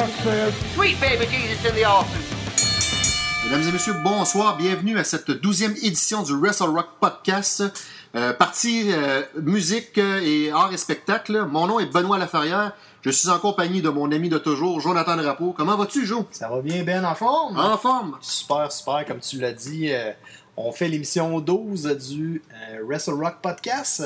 Sweet 0.00 0.98
baby 0.98 1.26
Jesus 1.26 1.62
in 1.68 1.74
the 1.74 1.84
office! 1.84 2.32
Mesdames 3.44 3.68
et 3.68 3.72
messieurs, 3.72 3.92
bonsoir. 4.02 4.56
Bienvenue 4.56 4.98
à 4.98 5.04
cette 5.04 5.30
douzième 5.30 5.72
édition 5.82 6.22
du 6.22 6.32
Wrestle 6.34 6.70
Rock 6.70 6.86
Podcast. 6.98 7.62
Euh, 8.14 8.32
partie 8.32 8.90
euh, 8.92 9.20
musique 9.42 9.98
euh, 9.98 10.22
et 10.22 10.50
art 10.52 10.72
et 10.72 10.78
spectacle. 10.78 11.44
Mon 11.50 11.66
nom 11.66 11.80
est 11.80 11.86
Benoît 11.92 12.16
Laferrière. 12.16 12.72
Je 13.02 13.10
suis 13.10 13.28
en 13.28 13.38
compagnie 13.38 13.82
de 13.82 13.90
mon 13.90 14.10
ami 14.10 14.30
de 14.30 14.38
toujours, 14.38 14.80
Jonathan 14.80 15.18
Drapeau. 15.18 15.52
Comment 15.54 15.76
vas-tu, 15.76 16.06
Jo? 16.06 16.26
Ça 16.30 16.48
va 16.48 16.62
bien, 16.62 16.82
Ben, 16.82 17.04
en 17.04 17.14
forme? 17.14 17.58
En 17.58 17.76
forme? 17.76 18.16
Super, 18.22 18.72
super, 18.72 19.04
comme 19.06 19.20
tu 19.20 19.38
l'as 19.38 19.52
dit. 19.52 19.92
euh, 19.92 20.12
on 20.56 20.72
fait 20.72 20.88
l'émission 20.88 21.40
12 21.40 21.84
du 22.08 22.42
euh, 22.72 22.78
Wrestle 22.86 23.22
Rock 23.22 23.36
Podcast. 23.42 24.02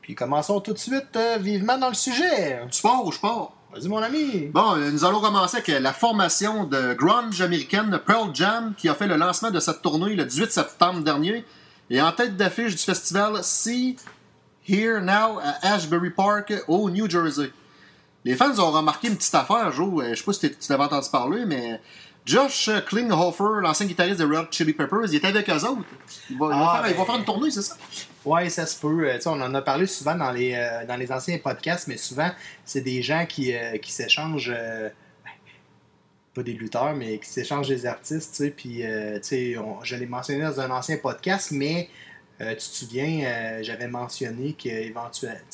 Puis 0.00 0.14
commençons 0.14 0.60
tout 0.60 0.72
de 0.72 0.78
suite 0.78 1.14
euh, 1.14 1.36
vivement 1.38 1.76
dans 1.76 1.88
le 1.90 1.94
sujet. 1.94 2.58
Tu 2.70 2.80
pars 2.80 3.04
ou 3.04 3.12
je 3.12 3.18
pars? 3.18 3.50
Vas-y, 3.72 3.88
mon 3.88 3.98
ami. 4.02 4.46
Bon, 4.52 4.74
euh, 4.76 4.90
nous 4.90 5.04
allons 5.04 5.20
commencer 5.20 5.58
avec 5.58 5.68
la 5.68 5.92
formation 5.92 6.64
de 6.64 6.92
grunge 6.94 7.40
américaine 7.40 8.00
Pearl 8.04 8.30
Jam 8.34 8.74
qui 8.76 8.88
a 8.88 8.94
fait 8.94 9.06
le 9.06 9.16
lancement 9.16 9.50
de 9.50 9.60
cette 9.60 9.80
tournée 9.82 10.14
le 10.16 10.24
18 10.24 10.50
septembre 10.50 11.00
dernier 11.02 11.44
et 11.88 12.02
en 12.02 12.10
tête 12.12 12.36
d'affiche 12.36 12.72
du 12.74 12.82
festival 12.82 13.38
See 13.44 13.96
Here 14.68 15.00
Now 15.00 15.38
à 15.40 15.72
Ashbury 15.74 16.10
Park 16.10 16.52
au 16.66 16.90
New 16.90 17.08
Jersey. 17.08 17.52
Les 18.24 18.34
fans 18.34 18.58
ont 18.58 18.70
remarqué 18.72 19.08
une 19.08 19.16
petite 19.16 19.34
affaire, 19.34 19.70
Joe, 19.72 20.02
euh, 20.04 20.10
je 20.10 20.14
sais 20.16 20.24
pas 20.24 20.32
si 20.32 20.40
tu 20.40 20.50
t'avais 20.56 20.84
entendu 20.84 21.08
parler, 21.10 21.44
mais 21.46 21.80
Josh 22.26 22.68
Klinghoffer, 22.86 23.60
l'ancien 23.62 23.86
guitariste 23.86 24.18
de 24.20 24.24
Red 24.26 24.48
Chili 24.50 24.74
Peppers, 24.74 25.06
il 25.08 25.14
est 25.14 25.24
avec 25.24 25.48
eux 25.48 25.54
autres. 25.64 25.78
Il 26.28 26.36
va, 26.38 26.46
il 26.46 26.50
va 26.50 26.56
Ah, 26.72 26.82
faire, 26.82 26.90
il 26.90 26.96
va 26.96 26.98
ben- 26.98 27.06
faire 27.06 27.16
une 27.16 27.24
tournée, 27.24 27.50
c'est 27.50 27.62
ça? 27.62 27.76
Ouais, 28.24 28.50
ça 28.50 28.66
se 28.66 28.78
peut. 28.78 29.08
Euh, 29.08 29.18
on 29.26 29.40
en 29.40 29.54
a 29.54 29.62
parlé 29.62 29.86
souvent 29.86 30.14
dans 30.14 30.30
les, 30.30 30.52
euh, 30.54 30.84
dans 30.86 30.96
les 30.96 31.10
anciens 31.10 31.38
podcasts, 31.38 31.88
mais 31.88 31.96
souvent, 31.96 32.30
c'est 32.64 32.82
des 32.82 33.02
gens 33.02 33.24
qui, 33.26 33.54
euh, 33.54 33.78
qui 33.78 33.92
s'échangent. 33.92 34.50
ben, 34.50 35.30
pas 36.34 36.42
des 36.42 36.52
lutteurs, 36.52 36.94
mais 36.94 37.18
qui 37.18 37.28
s'échangent 37.28 37.68
des 37.68 37.86
artistes. 37.86 38.54
Puis, 38.56 38.82
je 38.82 39.96
l'ai 39.96 40.06
mentionné 40.06 40.42
dans 40.42 40.60
un 40.60 40.70
ancien 40.70 40.98
podcast, 40.98 41.50
mais 41.50 41.88
tu 42.38 42.56
te 42.56 42.62
souviens, 42.62 43.62
j'avais 43.62 43.88
mentionné 43.88 44.52
qu'il 44.52 44.94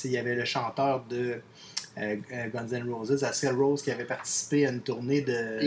y 0.05 0.19
avait 0.19 0.35
le 0.35 0.45
chanteur 0.45 1.05
de 1.05 1.41
euh, 1.99 2.17
euh, 2.33 2.49
Guns 2.53 2.69
N' 2.73 2.91
Roses, 2.93 3.25
Axl 3.25 3.55
Rose, 3.55 3.83
qui 3.83 3.91
avait 3.91 4.05
participé 4.05 4.67
à 4.67 4.71
une 4.71 4.81
tournée 4.81 5.23
de. 5.23 5.59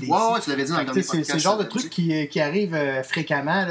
Ouais, 0.00 0.08
ouais, 0.34 0.40
tu 0.42 0.50
l'avais 0.50 0.64
dit 0.64 0.70
dans 0.70 0.78
le 0.78 1.02
C'est 1.24 1.34
le 1.34 1.38
genre 1.38 1.58
de 1.58 1.62
ça, 1.64 1.68
truc 1.68 1.90
qui, 1.90 2.28
qui 2.28 2.40
arrive 2.40 2.74
euh, 2.74 3.02
fréquemment. 3.02 3.66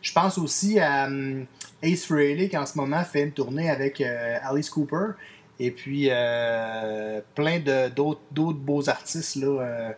Je 0.00 0.12
pense 0.12 0.38
aussi 0.38 0.78
à 0.78 1.06
hum, 1.06 1.46
Ace 1.82 2.04
Frehley 2.04 2.48
qui 2.48 2.56
en 2.56 2.66
ce 2.66 2.76
moment 2.78 3.02
fait 3.04 3.22
une 3.22 3.32
tournée 3.32 3.68
avec 3.70 4.00
euh, 4.00 4.38
Alice 4.42 4.70
Cooper. 4.70 5.12
Et 5.58 5.70
puis 5.72 6.08
euh, 6.10 7.20
plein 7.34 7.58
de- 7.58 7.88
d'autres 7.88 8.52
beaux 8.58 8.88
artistes, 8.88 9.36
là, 9.36 9.46
euh, 9.60 9.90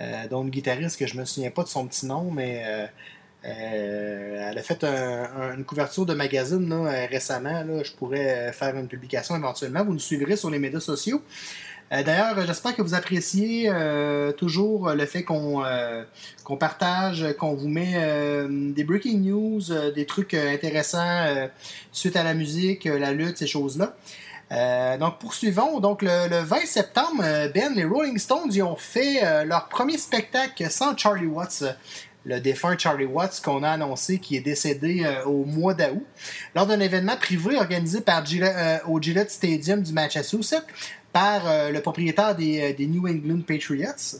euh, 0.00 0.28
dont 0.28 0.42
une 0.42 0.50
guitariste 0.50 0.98
que 0.98 1.06
je 1.06 1.18
me 1.18 1.24
souviens 1.24 1.50
pas 1.50 1.62
de 1.64 1.68
son 1.68 1.86
petit 1.86 2.06
nom, 2.06 2.30
mais 2.30 2.62
euh, 3.46 4.48
elle 4.50 4.58
a 4.58 4.62
fait 4.62 4.82
un- 4.84 5.24
un- 5.40 5.54
une 5.56 5.64
couverture 5.64 6.04
de 6.06 6.14
magazine 6.14 6.68
là, 6.68 6.76
euh, 6.90 7.06
récemment. 7.10 7.62
Là, 7.62 7.82
je 7.82 7.92
pourrais 7.92 8.52
faire 8.52 8.76
une 8.76 8.88
publication 8.88 9.36
éventuellement. 9.36 9.84
Vous 9.84 9.92
nous 9.92 9.98
suivrez 9.98 10.36
sur 10.36 10.50
les 10.50 10.58
médias 10.58 10.80
sociaux. 10.80 11.22
Euh, 11.92 12.02
D'ailleurs, 12.02 12.44
j'espère 12.44 12.74
que 12.74 12.82
vous 12.82 12.94
appréciez 12.94 13.70
toujours 14.36 14.90
le 14.90 15.06
fait 15.06 15.22
qu'on 15.22 15.62
partage, 16.58 17.24
qu'on 17.38 17.54
vous 17.54 17.68
met 17.68 17.94
des 18.74 18.82
breaking 18.82 19.20
news, 19.20 19.60
des 19.94 20.04
trucs 20.06 20.34
intéressants 20.34 21.48
suite 21.92 22.16
à 22.16 22.24
la 22.24 22.34
musique, 22.34 22.86
la 22.86 23.12
lutte, 23.12 23.38
ces 23.38 23.46
choses-là. 23.46 23.94
Donc 24.98 25.20
poursuivons. 25.20 25.78
Donc 25.78 26.02
le, 26.02 26.28
le 26.28 26.40
20 26.40 26.66
septembre, 26.66 27.22
Ben, 27.54 27.72
les 27.76 27.84
Rolling 27.84 28.18
Stones 28.18 28.50
ils 28.50 28.62
ont 28.64 28.74
fait 28.76 29.44
leur 29.44 29.68
premier 29.68 29.96
spectacle 29.98 30.68
sans 30.68 30.96
Charlie 30.96 31.26
Watts. 31.28 31.62
Le 32.26 32.40
défunt 32.40 32.76
Charlie 32.76 33.04
Watts 33.04 33.40
qu'on 33.40 33.62
a 33.62 33.70
annoncé 33.70 34.18
qui 34.18 34.36
est 34.36 34.40
décédé 34.40 35.04
euh, 35.04 35.24
au 35.26 35.44
mois 35.44 35.74
d'août 35.74 36.04
lors 36.56 36.66
d'un 36.66 36.80
événement 36.80 37.16
privé 37.16 37.56
organisé 37.56 38.02
euh, 38.08 38.78
au 38.88 39.00
Gillette 39.00 39.30
Stadium 39.30 39.80
du 39.80 39.92
Massachusetts 39.92 40.66
par 41.12 41.46
euh, 41.46 41.70
le 41.70 41.80
propriétaire 41.80 42.34
des, 42.34 42.74
New 42.80 43.06
England 43.06 43.42
Patriots. 43.46 44.18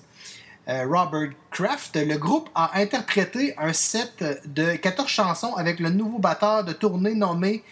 Robert 0.68 1.30
Kraft, 1.52 1.94
le 1.94 2.16
groupe 2.16 2.48
a 2.56 2.76
interprété 2.80 3.54
un 3.56 3.72
set 3.72 4.24
de 4.46 4.74
14 4.74 5.08
chansons 5.08 5.54
avec 5.54 5.78
le 5.78 5.90
nouveau 5.90 6.18
batteur 6.18 6.64
de 6.64 6.72
tournée 6.72 7.14
nommé 7.14 7.62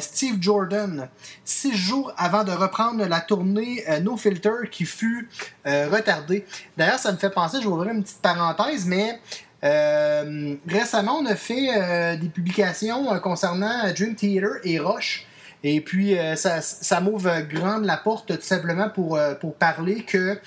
Steve 0.00 0.36
Jordan, 0.38 1.08
six 1.46 1.74
jours 1.74 2.12
avant 2.18 2.44
de 2.44 2.52
reprendre 2.52 3.06
la 3.06 3.22
tournée 3.22 3.82
No 4.02 4.18
Filter 4.18 4.68
qui 4.70 4.84
fut 4.84 5.30
retardée. 5.64 6.44
D'ailleurs, 6.76 6.98
ça 6.98 7.10
me 7.12 7.16
fait 7.16 7.30
penser, 7.30 7.56
je 7.62 7.66
vais 7.66 7.72
ouvrir 7.72 7.94
une 7.94 8.02
petite 8.02 8.20
parenthèse, 8.20 8.84
mais 8.84 9.18
euh, 9.64 10.54
récemment, 10.66 11.18
on 11.18 11.26
a 11.26 11.36
fait 11.36 11.68
euh, 11.70 12.16
des 12.16 12.28
publications 12.28 13.12
euh, 13.12 13.18
concernant 13.18 13.92
Dream 13.92 14.14
Theater 14.14 14.56
et 14.64 14.78
Rush. 14.78 15.26
Et 15.64 15.80
puis, 15.80 16.18
euh, 16.18 16.34
ça, 16.34 17.00
m'ouvre 17.00 17.40
grande 17.42 17.84
la 17.84 17.96
porte 17.96 18.36
tout 18.36 18.42
simplement 18.42 18.90
pour, 18.90 19.16
euh, 19.16 19.34
pour 19.34 19.54
parler 19.54 20.02
que, 20.02 20.38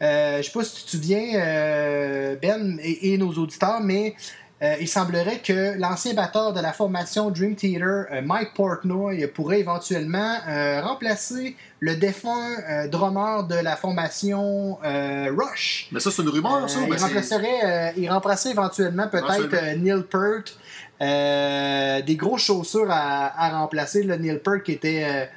euh, 0.00 0.38
je 0.38 0.42
sais 0.42 0.52
pas 0.52 0.64
si 0.64 0.86
tu 0.86 0.98
te 0.98 1.06
euh, 1.36 2.36
Ben 2.40 2.80
et 2.82 3.18
nos 3.18 3.32
auditeurs, 3.32 3.80
mais 3.80 4.14
euh, 4.62 4.76
il 4.80 4.86
semblerait 4.86 5.40
que 5.40 5.76
l'ancien 5.78 6.14
batteur 6.14 6.52
de 6.52 6.60
la 6.60 6.72
formation 6.72 7.30
Dream 7.30 7.56
Theater, 7.56 8.06
euh, 8.12 8.22
Mike 8.24 8.54
Portnoy, 8.54 9.26
pourrait 9.26 9.58
éventuellement 9.58 10.36
euh, 10.48 10.80
remplacer 10.82 11.56
le 11.80 11.96
défunt 11.96 12.86
drummer 12.86 13.42
de 13.42 13.56
la 13.56 13.74
formation 13.74 14.78
Rush. 14.84 15.88
Mais 15.90 15.98
ça, 15.98 16.12
c'est 16.12 16.22
une 16.22 16.28
rumeur, 16.28 16.70
ça? 16.70 16.78
Ben 16.78 16.86
il, 16.86 17.02
remplacerait, 17.02 17.94
il 17.96 18.08
remplacerait 18.08 18.52
éventuellement 18.52 19.08
peut-être 19.08 19.76
Neil 19.78 20.04
Peart. 20.08 22.04
Des 22.06 22.14
grosses 22.14 22.42
chaussures 22.42 22.88
à, 22.88 23.32
à 23.36 23.58
remplacer. 23.58 24.04
Le 24.04 24.14
Neil 24.14 24.38
Peart 24.38 24.62
qui 24.62 24.70
était 24.70 25.28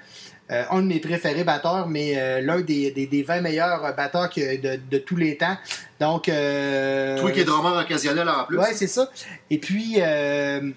euh, 0.51 0.53
euh, 0.53 0.63
un 0.72 0.81
de 0.81 0.88
mes 0.88 1.00
préférés 1.00 1.44
batteurs, 1.44 1.88
mais 1.88 2.13
euh, 2.17 2.41
l'un 2.41 2.61
des, 2.61 2.91
des, 2.91 3.07
des 3.07 3.23
20 3.23 3.41
meilleurs 3.41 3.95
batteurs 3.95 4.29
que- 4.29 4.57
de, 4.61 4.79
de 4.91 4.97
tous 5.00 5.16
les 5.16 5.38
temps. 5.38 5.57
Donc, 6.00 6.29
euh, 6.29 7.31
qui 7.31 7.39
es 7.39 7.44
drummer 7.44 7.78
occasionnel 7.81 8.29
en 8.29 8.44
plus. 8.45 8.57
Ouais, 8.57 8.73
c'est 8.73 8.88
ça. 8.88 9.09
Et 9.50 9.57
puis, 9.57 9.95
euh, 10.00 10.69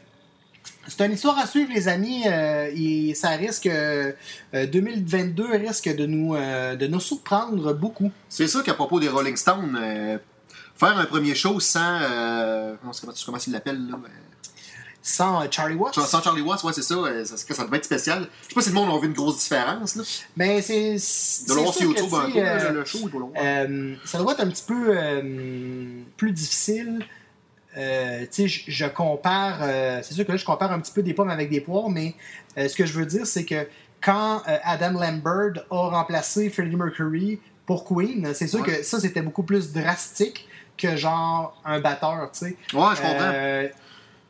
c'est 0.86 1.04
une 1.04 1.12
histoire 1.12 1.38
à 1.38 1.46
suivre, 1.46 1.70
les 1.74 1.86
amis. 1.88 2.22
euh, 2.26 2.70
et 2.74 3.12
ça 3.14 3.30
risque. 3.30 3.66
euh, 3.66 4.12
2022 4.54 5.56
risque 5.56 5.94
de 5.94 6.06
nous, 6.06 6.34
euh, 6.34 6.74
de 6.76 6.86
nous 6.86 7.00
surprendre 7.00 7.72
beaucoup. 7.74 8.10
C'est 8.28 8.48
ça 8.48 8.62
qu'à 8.62 8.74
propos 8.74 8.98
des 9.00 9.08
Rolling 9.08 9.36
Stones, 9.36 9.78
euh, 9.80 10.16
faire 10.76 10.96
un 10.98 11.04
premier 11.04 11.34
show 11.34 11.60
sans. 11.60 11.98
Euh, 12.00 12.74
comment, 12.80 12.92
comment, 13.00 13.12
comment 13.26 13.38
il 13.46 13.52
l'appelle 13.52 13.76
là 13.90 13.96
euh, 14.02 14.08
Sans 15.02 15.40
euh, 15.42 15.46
Charlie 15.50 15.74
Watts. 15.76 15.94
Sans 15.94 16.22
Charlie 16.22 16.42
Watts, 16.42 16.62
ouais, 16.64 16.72
c'est 16.72 16.82
ça, 16.82 16.94
euh, 16.94 17.24
ça, 17.24 17.36
ça 17.36 17.64
devait 17.64 17.76
être 17.78 17.84
spécial. 17.84 18.28
Je 18.42 18.48
sais 18.48 18.54
pas 18.54 18.60
si 18.62 18.68
le 18.70 18.74
monde 18.74 18.94
a 18.94 19.00
vu 19.00 19.06
une 19.06 19.14
grosse 19.14 19.38
différence. 19.38 19.96
Là. 19.96 20.02
Mais 20.36 20.60
c'est. 20.60 20.96
c'est 20.98 21.48
De 21.48 21.54
le 21.54 21.60
voir 21.60 21.72
sur 21.74 21.84
YouTube 21.84 22.12
un 22.14 22.30
peu, 22.30 22.38
euh, 22.38 22.70
le 22.72 22.84
show. 22.84 22.98
Euh, 23.40 23.94
ça 24.04 24.18
doit 24.18 24.32
être 24.32 24.40
un 24.40 24.48
petit 24.48 24.64
peu 24.66 24.88
euh, 24.96 26.00
plus 26.16 26.32
difficile. 26.32 27.04
Tu 27.74 27.80
sais, 28.30 28.48
je, 28.48 28.64
je 28.66 28.86
compare, 28.86 29.60
c'est 30.02 30.12
sûr 30.14 30.26
que 30.26 30.32
là, 30.32 30.36
je 30.38 30.44
compare 30.44 30.72
un 30.72 30.80
petit 30.80 30.90
peu 30.92 31.02
des 31.02 31.14
pommes 31.14 31.30
avec 31.30 31.48
des 31.48 31.60
poires, 31.60 31.88
mais 31.90 32.14
ce 32.56 32.74
que 32.74 32.84
je 32.84 32.92
veux 32.98 33.06
dire, 33.06 33.24
c'est 33.24 33.44
que 33.44 33.68
quand 34.00 34.42
Adam 34.64 34.98
Lambert 34.98 35.64
a 35.70 35.88
remplacé 35.90 36.50
Freddie 36.50 36.74
Mercury 36.74 37.38
pour 37.66 37.84
Queen, 37.84 38.32
c'est 38.34 38.48
sûr 38.48 38.60
Ouais. 38.62 38.78
que 38.78 38.82
ça, 38.82 38.98
c'était 38.98 39.22
beaucoup 39.22 39.44
plus 39.44 39.72
drastique 39.72 40.48
que 40.76 40.96
genre 40.96 41.60
un 41.64 41.78
batteur, 41.78 42.28
tu 42.32 42.38
sais. 42.40 42.56
ouais, 42.74 42.96
je 42.96 43.00
comprends. 43.00 43.78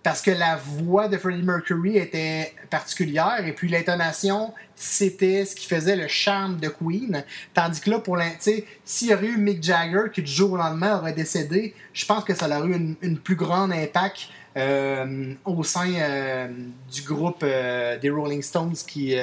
Parce 0.09 0.23
que 0.23 0.31
la 0.31 0.57
voix 0.57 1.07
de 1.09 1.19
Freddie 1.19 1.43
Mercury 1.43 1.99
était 1.99 2.55
particulière 2.71 3.43
et 3.47 3.53
puis 3.53 3.69
l'intonation, 3.69 4.55
c'était 4.75 5.45
ce 5.45 5.55
qui 5.55 5.67
faisait 5.67 5.97
le 5.97 6.09
charme 6.09 6.57
de 6.59 6.69
Queen. 6.69 7.23
Tandis 7.53 7.79
que 7.83 7.91
là, 7.91 7.99
pour 7.99 8.17
l'in- 8.17 8.31
tu 8.31 8.37
sais, 8.41 8.65
s'il 8.87 9.09
y 9.11 9.15
aurait 9.15 9.27
eu 9.27 9.37
Mick 9.37 9.63
Jagger 9.63 10.05
qui 10.11 10.23
du 10.23 10.33
jour 10.33 10.53
au 10.53 10.57
lendemain 10.57 10.97
aurait 10.99 11.13
décédé, 11.13 11.75
je 11.93 12.07
pense 12.07 12.25
que 12.25 12.35
ça 12.35 12.47
aurait 12.49 12.69
eu 12.69 12.75
une, 12.75 12.95
une 13.03 13.19
plus 13.19 13.37
grande 13.37 13.71
impact 13.71 14.29
euh, 14.57 15.35
au 15.45 15.63
sein 15.63 15.93
euh, 15.95 16.49
du 16.91 17.03
groupe 17.03 17.43
euh, 17.43 17.99
des 17.99 18.09
Rolling 18.09 18.41
Stones 18.41 18.77
qui, 18.87 19.15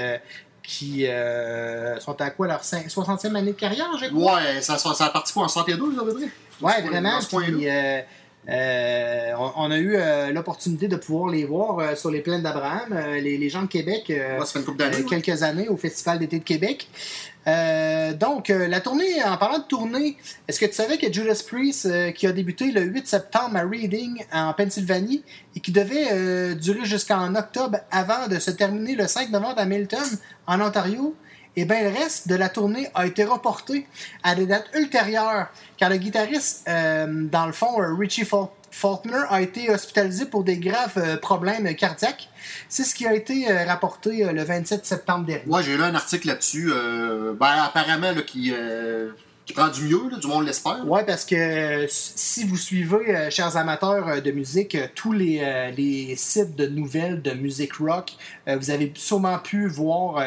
qui 0.61 1.07
euh, 1.07 1.99
sont 1.99 2.21
à 2.21 2.29
quoi 2.29 2.45
leur 2.45 2.61
cin- 2.61 2.88
60e 2.88 3.33
année 3.35 3.53
de 3.53 3.57
carrière, 3.57 3.89
je 3.99 4.05
crois? 4.11 4.35
Ouais, 4.35 4.61
ça, 4.61 4.77
ça, 4.77 4.93
ça 4.93 5.05
a 5.05 5.09
parti 5.09 5.33
quoi 5.33 5.45
en 5.45 5.47
62, 5.47 5.99
à 5.99 6.03
peu 6.05 6.13
près? 6.13 6.29
Ouais, 6.61 6.81
vraiment. 6.88 7.17
Puis, 7.27 7.67
euh, 7.67 8.01
euh, 8.47 9.33
on, 9.56 9.71
a 9.71 9.77
eu 9.77 9.95
euh, 9.95 10.31
l'opportunité 10.31 10.88
de 10.88 10.95
pouvoir 10.97 11.31
les 11.31 11.45
voir 11.45 11.80
euh, 11.80 11.95
sur 11.95 12.12
les 12.12 12.21
plaines 12.21 12.44
d'Abraham, 12.44 12.95
les, 13.15 13.38
les 13.38 13.50
gens 13.50 13.63
de 13.63 13.68
Québec, 13.68 14.12
ça 14.39 14.45
fait 14.45 14.59
une 14.59 14.65
couple 14.65 14.77
d'années, 14.77 15.03
quelques 15.03 15.42
années 15.44 15.68
au 15.68 15.77
Festival 15.77 16.19
d'été 16.19 16.39
de 16.39 16.44
Québec. 16.44 16.88
Donc, 18.19 18.50
la 18.50 18.81
tournée, 18.81 19.24
en 19.24 19.38
parlant 19.38 19.59
de 19.59 19.65
tournée, 19.65 20.18
est-ce 20.47 20.59
que 20.59 20.65
tu 20.65 20.74
savais 20.74 20.97
que 20.97 21.12
Judas 21.12 21.44
Priest, 21.47 22.13
qui 22.13 22.25
a 22.25 22.31
débuté 22.31 22.71
le 22.71 22.81
8 22.81 23.07
septembre 23.07 23.57
à 23.57 23.62
Reading, 23.62 24.24
en 24.31 24.53
Pennsylvanie, 24.53 25.24
et 25.56 25.59
qui 25.59 25.71
devait 25.71 26.56
durer 26.56 26.86
jusqu'en 26.86 27.36
octobre 27.36 27.77
avant 27.91 28.27
de 28.27 28.39
se 28.39 28.50
terminer 28.50 28.95
le 28.95 29.07
5 29.07 29.30
novembre 29.30 29.59
à 29.59 29.65
Milton, 29.65 30.06
en 30.48 30.59
Ontario, 30.59 31.15
et 31.57 31.65
bien, 31.65 31.83
le 31.83 31.89
reste 31.97 32.27
de 32.27 32.35
la 32.35 32.49
tournée 32.49 32.87
a 32.93 33.05
été 33.07 33.23
reporté 33.23 33.87
à 34.23 34.35
des 34.35 34.45
dates 34.45 34.69
ultérieures, 34.75 35.47
car 35.77 35.89
le 35.89 35.97
guitariste, 35.97 36.65
euh, 36.67 37.07
dans 37.31 37.45
le 37.45 37.53
fond, 37.53 37.81
euh, 37.81 37.93
Richie 37.95 38.25
Faul- 38.25 38.49
Faulkner, 38.71 39.23
a 39.29 39.41
été 39.41 39.69
hospitalisé 39.69 40.25
pour 40.25 40.43
des 40.43 40.57
graves 40.57 40.97
euh, 40.97 41.15
problèmes 41.17 41.73
cardiaques. 41.75 42.27
C'est 42.67 42.83
ce 42.83 42.93
qui 42.93 43.07
a 43.07 43.13
été 43.13 43.49
euh, 43.49 43.63
rapporté 43.65 44.25
le 44.33 44.43
27 44.43 44.85
septembre 44.85 45.25
dernier. 45.25 45.45
Ouais, 45.47 45.63
j'ai 45.63 45.77
lu 45.77 45.83
un 45.83 45.95
article 45.95 46.27
là-dessus. 46.27 46.71
ben, 47.39 47.47
apparemment, 47.63 48.11
là, 48.11 48.21
qui, 48.21 48.53
qui 49.45 49.53
prend 49.53 49.67
du 49.69 49.83
mieux, 49.83 50.09
là, 50.09 50.17
du 50.17 50.27
monde 50.27 50.45
l'espère. 50.45 50.85
Ouais, 50.85 51.05
parce 51.05 51.23
que 51.23 51.35
euh, 51.35 51.85
si 51.87 52.43
vous 52.45 52.57
suivez, 52.57 53.15
euh, 53.15 53.29
chers 53.29 53.55
amateurs 53.55 54.07
euh, 54.09 54.19
de 54.19 54.31
musique, 54.31 54.75
tous 54.95 55.11
les, 55.13 55.71
les 55.77 56.15
sites 56.17 56.55
de 56.55 56.65
nouvelles 56.67 57.21
de 57.21 57.31
musique 57.31 57.75
rock, 57.75 58.11
vous 58.47 58.71
avez 58.71 58.91
sûrement 58.95 59.37
pu 59.39 59.67
voir 59.67 60.21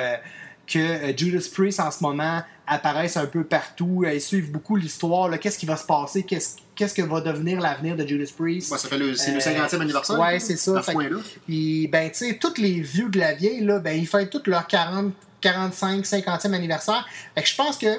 que 0.69 0.79
euh, 0.79 1.17
Judas 1.17 1.49
Priest 1.53 1.81
en 1.81 1.91
ce 1.91 2.03
moment 2.03 2.43
apparaissent 2.67 3.17
un 3.17 3.27
peu 3.27 3.45
partout. 3.45 4.05
Euh, 4.05 4.15
ils 4.15 4.21
suivent 4.21 4.51
beaucoup 4.53 4.77
l'histoire. 4.77 5.31
Qu'est-ce 5.41 5.59
qui 5.59 5.67
va 5.67 5.77
se 5.77 5.87
passer? 5.87 6.23
Qu'est-ce 6.23 6.57
qu'est-ce 6.77 6.95
que 6.95 7.03
va 7.03 7.21
devenir 7.21 7.61
l'avenir 7.61 7.97
de 7.97 8.07
Judas 8.07 8.31
Priest? 8.37 8.71
Ouais, 8.71 8.79
ça 8.79 8.89
fait 8.89 8.99
le, 8.99 9.15
c'est 9.17 9.33
le 9.33 9.39
Euh, 9.39 9.67
50e 9.67 9.81
anniversaire. 9.81 10.21
ouais, 10.21 10.39
c'est 10.39 10.57
ça. 10.57 10.81
Fait 10.83 10.95
que-. 10.95 11.21
Puis, 11.47 11.89
ben, 11.89 12.09
tu 12.11 12.19
sais, 12.19 12.39
tous 12.41 12.61
les 12.61 12.81
vieux 12.81 13.09
de 13.09 13.19
la 13.19 13.35
vieille, 13.35 13.65
là, 13.65 13.81
ben, 13.81 13.99
ils 13.99 14.07
fêtent 14.07 14.31
tous 14.31 14.49
leur 14.49 14.67
40, 14.67 15.13
45, 15.41 16.05
50e 16.05 16.53
anniversaire. 16.53 17.05
Fait 17.35 17.43
que 17.43 17.49
je 17.49 17.57
pense 17.57 17.79
que 17.79 17.99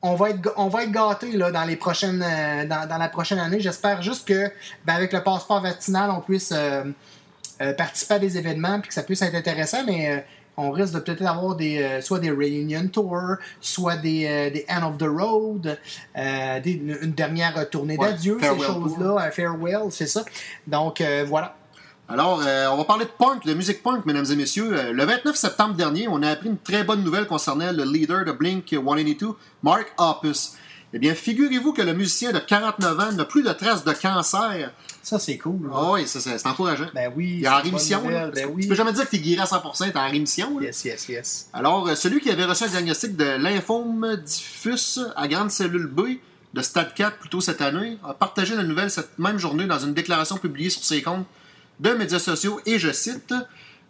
on 0.00 0.14
va 0.14 0.30
être, 0.30 0.52
on 0.56 0.68
va 0.68 0.84
être 0.84 0.92
gâtés 0.92 1.32
là, 1.32 1.50
dans, 1.50 1.64
les 1.64 1.74
prochaines, 1.76 2.22
euh, 2.22 2.66
dans, 2.66 2.88
dans 2.88 2.98
la 2.98 3.08
prochaine 3.08 3.38
année. 3.40 3.60
J'espère 3.60 4.00
juste 4.02 4.26
que, 4.26 4.50
ben, 4.84 4.94
avec 4.94 5.12
le 5.12 5.22
passeport 5.22 5.60
vaccinal, 5.60 6.10
on 6.10 6.20
puisse 6.20 6.52
euh, 6.52 6.84
euh, 7.60 7.72
participer 7.74 8.14
à 8.14 8.18
des 8.20 8.38
événements 8.38 8.80
puis 8.80 8.88
que 8.88 8.94
ça 8.94 9.02
puisse 9.02 9.22
être 9.22 9.34
intéressant, 9.34 9.84
mais 9.84 10.10
euh, 10.10 10.20
on 10.58 10.70
risque 10.72 10.92
de 10.94 10.98
peut-être 10.98 11.24
avoir 11.24 11.54
des, 11.54 11.80
euh, 11.80 12.00
soit 12.02 12.18
des 12.18 12.30
reunion 12.30 12.88
tours, 12.88 13.36
soit 13.60 13.96
des, 13.96 14.26
euh, 14.26 14.50
des 14.50 14.66
end 14.68 14.88
of 14.88 14.98
the 14.98 15.04
road, 15.08 15.78
euh, 16.16 16.60
des- 16.60 16.72
une, 16.72 17.12
dernière 17.12 17.70
tournée 17.70 17.96
Ouais, 17.96 18.10
d'adieu, 18.10 18.38
ces 18.40 18.48
choses-là, 18.48 19.18
un 19.20 19.30
farewell, 19.30 19.90
c'est 19.90 20.08
ça. 20.08 20.24
Donc, 20.66 21.02
voilà. 21.26 21.54
Alors, 22.08 22.38
on 22.72 22.76
va 22.76 22.84
parler 22.84 23.04
de 23.04 23.10
punk, 23.10 23.44
de 23.44 23.54
musique 23.54 23.82
punk, 23.82 24.04
mesdames 24.06 24.24
et 24.30 24.36
messieurs. 24.36 24.92
Le 24.92 25.04
29 25.04 25.36
septembre 25.36 25.74
dernier, 25.74 26.08
on 26.08 26.22
a 26.22 26.30
appris 26.30 26.48
une 26.48 26.58
très 26.58 26.82
bonne 26.82 27.04
nouvelle 27.04 27.26
concernant 27.26 27.70
le 27.70 27.84
leader 27.84 28.24
de 28.24 28.32
Blink 28.32 28.64
182, 28.70 29.34
Mark 29.62 29.92
Hoppus. 29.98 30.56
Eh 30.94 30.98
bien, 30.98 31.14
figurez-vous 31.14 31.72
que 31.74 31.82
le 31.82 31.92
musicien 31.92 32.32
de 32.32 32.38
49 32.38 32.98
ans 33.00 33.12
n'a 33.12 33.24
plus 33.26 33.42
de 33.42 33.52
traces 33.52 33.84
de 33.84 33.92
cancer. 33.92 34.72
Ça, 35.02 35.18
c'est 35.18 35.36
cool. 35.36 35.66
là. 35.68 35.72
Ah 35.74 35.92
oui, 35.92 36.06
ça, 36.06 36.18
c'est 36.20 36.46
encourageant. 36.46 36.88
Ben 36.94 37.12
oui. 37.14 37.36
Il 37.40 37.44
est 37.44 37.48
en 37.48 37.60
rémission. 37.60 38.02
Ben 38.06 38.32
oui. 38.52 38.62
Tu 38.62 38.68
peux 38.68 38.74
jamais 38.74 38.92
dire 38.92 39.04
que 39.04 39.10
t'es 39.10 39.18
guéri 39.18 39.40
à 39.40 39.44
100%, 39.44 39.90
t'es 39.92 39.98
en 39.98 40.10
rémission. 40.10 40.58
là. 40.58 40.66
Yes, 40.66 40.84
yes, 40.84 41.08
yes. 41.08 41.48
Alors, 41.52 41.88
euh, 41.88 41.94
celui 41.94 42.20
qui 42.20 42.30
avait 42.30 42.44
reçu 42.46 42.64
un 42.64 42.68
diagnostic 42.68 43.16
de 43.16 43.24
lymphome 43.24 44.16
diffus 44.24 45.00
à 45.14 45.28
grande 45.28 45.50
cellule 45.50 45.86
B 45.88 46.00
de 46.54 46.62
stade 46.62 46.94
4 46.94 47.18
plus 47.18 47.28
tôt 47.28 47.42
cette 47.42 47.60
année 47.60 47.98
a 48.02 48.14
partagé 48.14 48.56
la 48.56 48.62
nouvelle 48.62 48.90
cette 48.90 49.18
même 49.18 49.38
journée 49.38 49.66
dans 49.66 49.78
une 49.78 49.92
déclaration 49.92 50.38
publiée 50.38 50.70
sur 50.70 50.82
ses 50.82 51.02
comptes 51.02 51.26
de 51.80 51.90
médias 51.90 52.18
sociaux 52.18 52.58
et 52.64 52.78
je 52.78 52.90
cite 52.90 53.34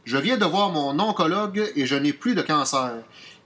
Je 0.04 0.18
viens 0.18 0.36
de 0.36 0.44
voir 0.44 0.70
mon 0.70 0.98
oncologue 0.98 1.70
et 1.76 1.86
je 1.86 1.94
n'ai 1.94 2.12
plus 2.12 2.34
de 2.34 2.42
cancer. 2.42 2.94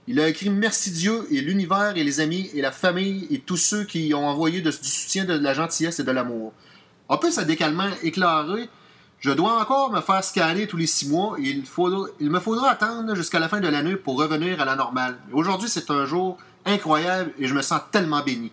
Il 0.07 0.19
a 0.19 0.27
écrit 0.27 0.49
Merci 0.49 0.91
Dieu 0.91 1.25
et 1.31 1.39
l'univers 1.41 1.93
et 1.95 2.03
les 2.03 2.19
amis 2.19 2.49
et 2.53 2.61
la 2.61 2.71
famille 2.71 3.27
et 3.31 3.39
tous 3.39 3.57
ceux 3.57 3.85
qui 3.85 4.13
ont 4.13 4.27
envoyé 4.27 4.61
du 4.61 4.71
soutien, 4.71 5.23
de 5.25 5.33
la 5.33 5.53
gentillesse 5.53 5.99
et 5.99 6.03
de 6.03 6.11
l'amour. 6.11 6.51
En 7.07 7.17
plus, 7.17 7.37
à 7.37 7.45
décalement 7.45 7.87
éclairé, 8.01 8.69
je 9.19 9.31
dois 9.31 9.61
encore 9.61 9.91
me 9.91 10.01
faire 10.01 10.23
scanner 10.23 10.67
tous 10.67 10.75
les 10.77 10.87
six 10.87 11.07
mois 11.07 11.37
et 11.39 11.43
il, 11.43 11.65
faudra- 11.65 12.07
il 12.19 12.29
me 12.29 12.39
faudra 12.41 12.71
attendre 12.71 13.15
jusqu'à 13.15 13.39
la 13.39 13.47
fin 13.47 13.61
de 13.61 13.67
l'année 13.69 13.95
pour 13.95 14.17
revenir 14.17 14.59
à 14.59 14.65
la 14.65 14.75
normale. 14.75 15.17
Aujourd'hui, 15.31 15.69
c'est 15.69 15.89
un 15.89 16.05
jour 16.05 16.37
incroyable 16.65 17.31
et 17.39 17.47
je 17.47 17.53
me 17.53 17.61
sens 17.61 17.81
tellement 17.91 18.21
béni. 18.23 18.51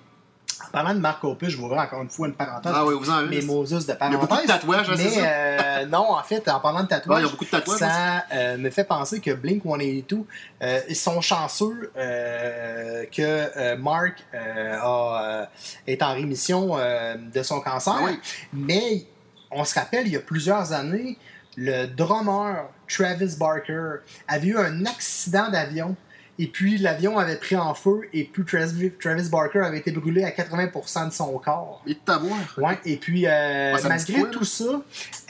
En 0.67 0.71
parlant 0.71 0.95
de 0.95 1.01
Marc 1.01 1.25
Opus, 1.25 1.49
je 1.49 1.57
vais 1.57 1.63
ouvrir 1.65 1.81
encore 1.81 2.03
une 2.03 2.11
fois 2.11 2.29
une 2.29 2.35
parenthèse. 2.35 2.73
Ah 2.75 2.85
oui, 2.85 2.95
vous 2.99 3.11
en 3.11 3.15
avez. 3.15 3.29
Mes 3.29 3.43
Moses 3.43 3.71
de 3.71 3.79
Il 3.79 3.89
y 3.89 3.93
a 3.93 3.97
parenthèse. 3.97 4.21
beaucoup 4.21 4.43
de 4.43 4.47
tatouages, 4.47 4.91
hein, 4.91 4.95
Mais 4.99 5.09
ça? 5.11 5.21
euh, 5.25 5.87
non, 5.87 6.13
en 6.13 6.23
fait, 6.23 6.49
en 6.49 6.61
parlant 6.61 6.81
de 6.81 6.85
Ouais, 6.85 6.89
tatouages, 6.91 7.21
il 7.21 7.25
y 7.25 7.29
a 7.29 7.31
beaucoup 7.31 7.45
de 7.45 7.51
tatouages, 7.51 7.79
ça 7.79 8.25
euh, 8.33 8.57
me 8.59 8.71
fait 8.71 8.85
penser 8.85 9.21
que 9.21 9.31
Blink 9.33 9.63
182, 9.65 10.25
euh, 10.63 10.81
ils 10.89 10.95
sont 10.97 11.21
chanceux 11.21 11.91
que 11.95 13.75
Mark 13.77 14.23
a, 14.33 14.37
euh, 14.37 15.47
est 15.87 16.03
en 16.03 16.13
rémission 16.15 16.77
de 16.77 17.43
son 17.43 17.61
cancer. 17.61 17.95
Ah 17.97 18.03
oui. 18.05 18.19
Mais 18.53 19.05
on 19.51 19.65
se 19.65 19.75
rappelle, 19.79 20.07
il 20.07 20.13
y 20.13 20.17
a 20.17 20.21
plusieurs 20.21 20.73
années, 20.73 21.17
le 21.57 21.87
drummer 21.87 22.69
Travis 22.89 23.37
Barker 23.39 23.97
avait 24.29 24.47
eu 24.49 24.59
un 24.59 24.87
accident 24.87 25.49
d'avion. 25.51 25.97
Et 26.41 26.47
puis 26.47 26.79
l'avion 26.79 27.19
avait 27.19 27.37
pris 27.37 27.57
en 27.57 27.75
feu 27.75 28.09
et 28.15 28.25
puis 28.25 28.45
Travis, 28.45 28.91
Travis 28.99 29.29
Barker 29.29 29.61
avait 29.61 29.79
été 29.79 29.91
brûlé 29.91 30.25
à 30.25 30.31
80% 30.31 31.09
de 31.09 31.13
son 31.13 31.39
corps. 31.39 31.83
Et 31.87 31.95
de 31.95 31.99
t'avoir. 31.99 32.39
Ouais, 32.57 32.79
et 32.87 32.97
puis 32.97 33.27
euh, 33.27 33.75
Ouais, 33.75 33.89
malgré 33.89 34.31
tout 34.31 34.45
ça, 34.45 34.65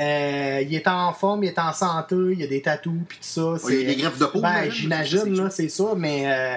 euh, 0.00 0.62
il 0.62 0.74
est 0.74 0.86
en 0.86 1.12
forme, 1.12 1.42
il 1.44 1.48
est 1.48 1.58
en 1.58 1.72
santé, 1.72 2.14
il 2.32 2.40
y 2.40 2.44
a 2.44 2.46
des 2.46 2.62
tatous 2.62 2.94
puis 3.08 3.18
tout 3.18 3.24
ça. 3.24 3.66
Ouais, 3.66 3.74
il 3.74 3.80
y 3.80 3.84
a 3.84 3.94
des 3.94 4.00
greffes 4.00 4.18
de 4.18 4.26
peau, 4.26 4.40
Ben, 4.40 4.70
j'imagine, 4.70 5.20
c'est 5.24 5.30
là, 5.30 5.50
c'est 5.50 5.68
ça, 5.68 5.94
mais 5.96 6.22
euh, 6.26 6.56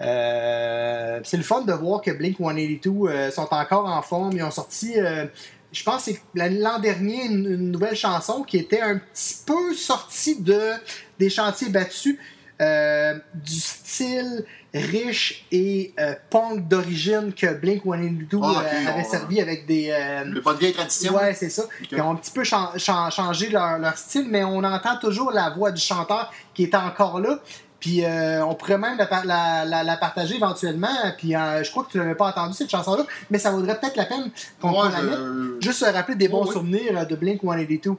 euh, 0.00 1.20
c'est 1.24 1.36
le 1.36 1.42
fun 1.42 1.62
de 1.62 1.72
voir 1.72 2.02
que 2.02 2.10
Blink 2.10 2.38
182 2.38 2.90
euh, 2.90 3.30
sont 3.30 3.48
encore 3.50 3.86
en 3.86 4.02
forme. 4.02 4.36
Ils 4.36 4.42
ont 4.42 4.50
sorti, 4.50 4.98
euh, 4.98 5.26
je 5.72 5.82
pense, 5.82 6.04
que 6.04 6.12
c'est 6.12 6.50
l'an 6.50 6.78
dernier, 6.78 7.26
une, 7.26 7.46
une 7.46 7.70
nouvelle 7.70 7.96
chanson 7.96 8.42
qui 8.42 8.58
était 8.58 8.80
un 8.80 8.98
petit 8.98 9.36
peu 9.46 9.74
sortie 9.74 10.40
de, 10.40 10.72
des 11.18 11.30
chantiers 11.30 11.68
battus. 11.68 12.18
Euh, 12.60 13.14
du 13.34 13.58
style 13.60 14.44
riche 14.74 15.46
et 15.52 15.92
euh, 16.00 16.14
punk 16.30 16.68
d'origine 16.68 17.32
que 17.32 17.52
Blink 17.54 17.82
182 17.84 18.38
Ah, 18.42 18.46
ok, 18.50 18.56
euh, 18.64 18.88
avait 18.90 19.04
on- 19.06 19.10
servi 19.10 19.40
avec 19.40 19.66
des, 19.66 19.88
Le 20.26 20.40
pas 20.42 20.54
de 20.54 20.58
vieille 20.58 20.72
tradition. 20.74 21.14
Ouais, 21.14 21.34
c'est 21.34 21.50
ça. 21.50 21.64
Ils 21.90 22.00
ont 22.00 22.10
un 22.12 22.16
petit 22.16 22.30
peu 22.30 22.44
chan- 22.44 22.72
chan- 22.76 23.10
changé 23.10 23.48
leur, 23.48 23.78
leur 23.78 23.96
style, 23.96 24.26
mais 24.30 24.44
on 24.44 24.62
entend 24.64 24.98
toujours 24.98 25.30
la 25.32 25.50
voix 25.50 25.70
du 25.70 25.80
chanteur 25.80 26.32
qui 26.54 26.64
est 26.64 26.74
encore 26.74 27.20
là. 27.20 27.38
Puis 27.78 28.02
on 28.06 28.54
pourrait 28.54 28.78
même 28.78 28.96
la, 28.98 29.06
par- 29.06 29.24
la- 29.26 29.64
la- 29.64 29.82
la 29.84 29.96
partager 29.96 30.36
éventuellement. 30.36 30.88
Puis 31.18 31.32
je 31.32 31.70
crois 31.70 31.84
que 31.84 31.90
tu 31.92 31.98
l'avais 31.98 32.14
pas 32.14 32.28
entendu 32.28 32.54
cette 32.54 32.70
chanson-là, 32.70 33.04
mais 33.30 33.38
ça 33.38 33.50
vaudrait 33.50 33.78
peut-être 33.78 33.96
la 33.96 34.06
peine 34.06 34.30
qu'on 34.60 34.72
Ouais, 34.82 34.90
la 34.92 35.02
mette. 35.02 35.62
Juste 35.62 35.80
se 35.80 35.84
rappeler 35.90 36.16
des 36.16 36.28
bons 36.28 36.46
souvenirs 36.46 37.06
de 37.06 37.16
Blink 37.16 37.42
182. 37.42 37.92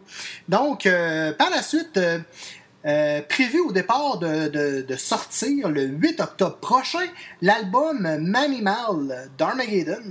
Donc, 0.50 0.88
par 1.38 1.50
la 1.52 1.62
suite, 1.62 2.00
euh, 2.88 3.22
prévu 3.28 3.60
au 3.60 3.72
départ 3.72 4.18
de, 4.20 4.48
de- 4.48 4.82
de 4.82 4.96
sortir 4.96 5.70
le 5.70 5.84
8 5.84 6.22
octobre 6.22 6.58
prochain, 6.58 7.06
l'album 7.42 8.18
Manimal 8.20 9.30
d'Armageddon. 9.38 10.02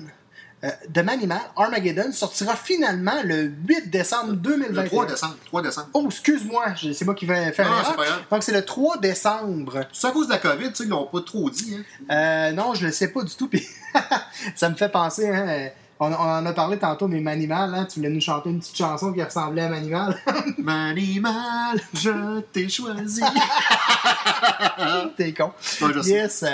euh, 0.65 0.71
de 0.89 1.03
Manimal, 1.03 1.41
Armageddon 1.57 2.13
sortira 2.13 2.57
finalement 2.57 3.21
le 3.25 3.53
8 3.69 3.91
décembre 3.91 4.33
2021. 4.33 4.83
Le 4.83 4.89
3 4.89 5.07
décembre. 5.07 5.37
3 5.47 5.63
décembre. 5.63 5.89
Oh, 5.95 6.05
excuse-moi, 6.07 6.75
je- 6.77 6.93
c'est 6.93 7.05
moi 7.05 7.15
qui 7.15 7.27
vais 7.27 7.53
faire 7.53 7.69
Non. 7.71 8.05
Donc, 8.31 8.43
c'est 8.43 8.53
le 8.53 8.65
3 8.65 8.99
décembre. 8.99 9.87
C'est 9.93 10.07
à 10.07 10.11
cause 10.13 10.27
de 10.29 10.33
la 10.33 10.39
COVID, 10.39 10.69
tu 10.71 10.75
sais, 10.77 10.85
ils 10.85 10.89
l'ont 10.91 11.05
pas 11.07 11.21
trop 11.21 11.49
dit. 11.51 11.77
Hein. 12.09 12.15
Euh, 12.15 12.53
non, 12.53 12.75
je 12.75 12.87
le 12.87 12.93
sais 12.93 13.09
pas 13.09 13.23
du 13.23 13.35
tout. 13.35 13.49
Puis 13.49 13.67
ça 14.55 14.69
me 14.71 14.75
fait 14.75 14.89
penser, 14.91 15.29
hein, 15.29 15.69
on, 16.01 16.13
on 16.13 16.15
en 16.15 16.45
a 16.47 16.53
parlé 16.53 16.79
tantôt, 16.79 17.09
mais 17.09 17.21
Manimal, 17.21 17.75
hein, 17.75 17.87
tu 17.91 18.01
voulais 18.01 18.11
nous 18.11 18.21
chanter 18.21 18.51
une 18.51 18.61
petite 18.61 18.77
chanson 18.77 19.13
qui 19.13 19.23
ressemblait 19.23 19.63
à 19.63 19.69
Manimal. 19.69 20.17
Manimal, 20.59 21.81
je 21.95 22.41
t'ai 22.53 22.69
choisi. 22.69 23.23
T'es 25.17 25.33
con. 25.33 25.53
Ouais, 25.81 25.93
je 25.95 26.01
sais. 26.03 26.11
Yes. 26.11 26.45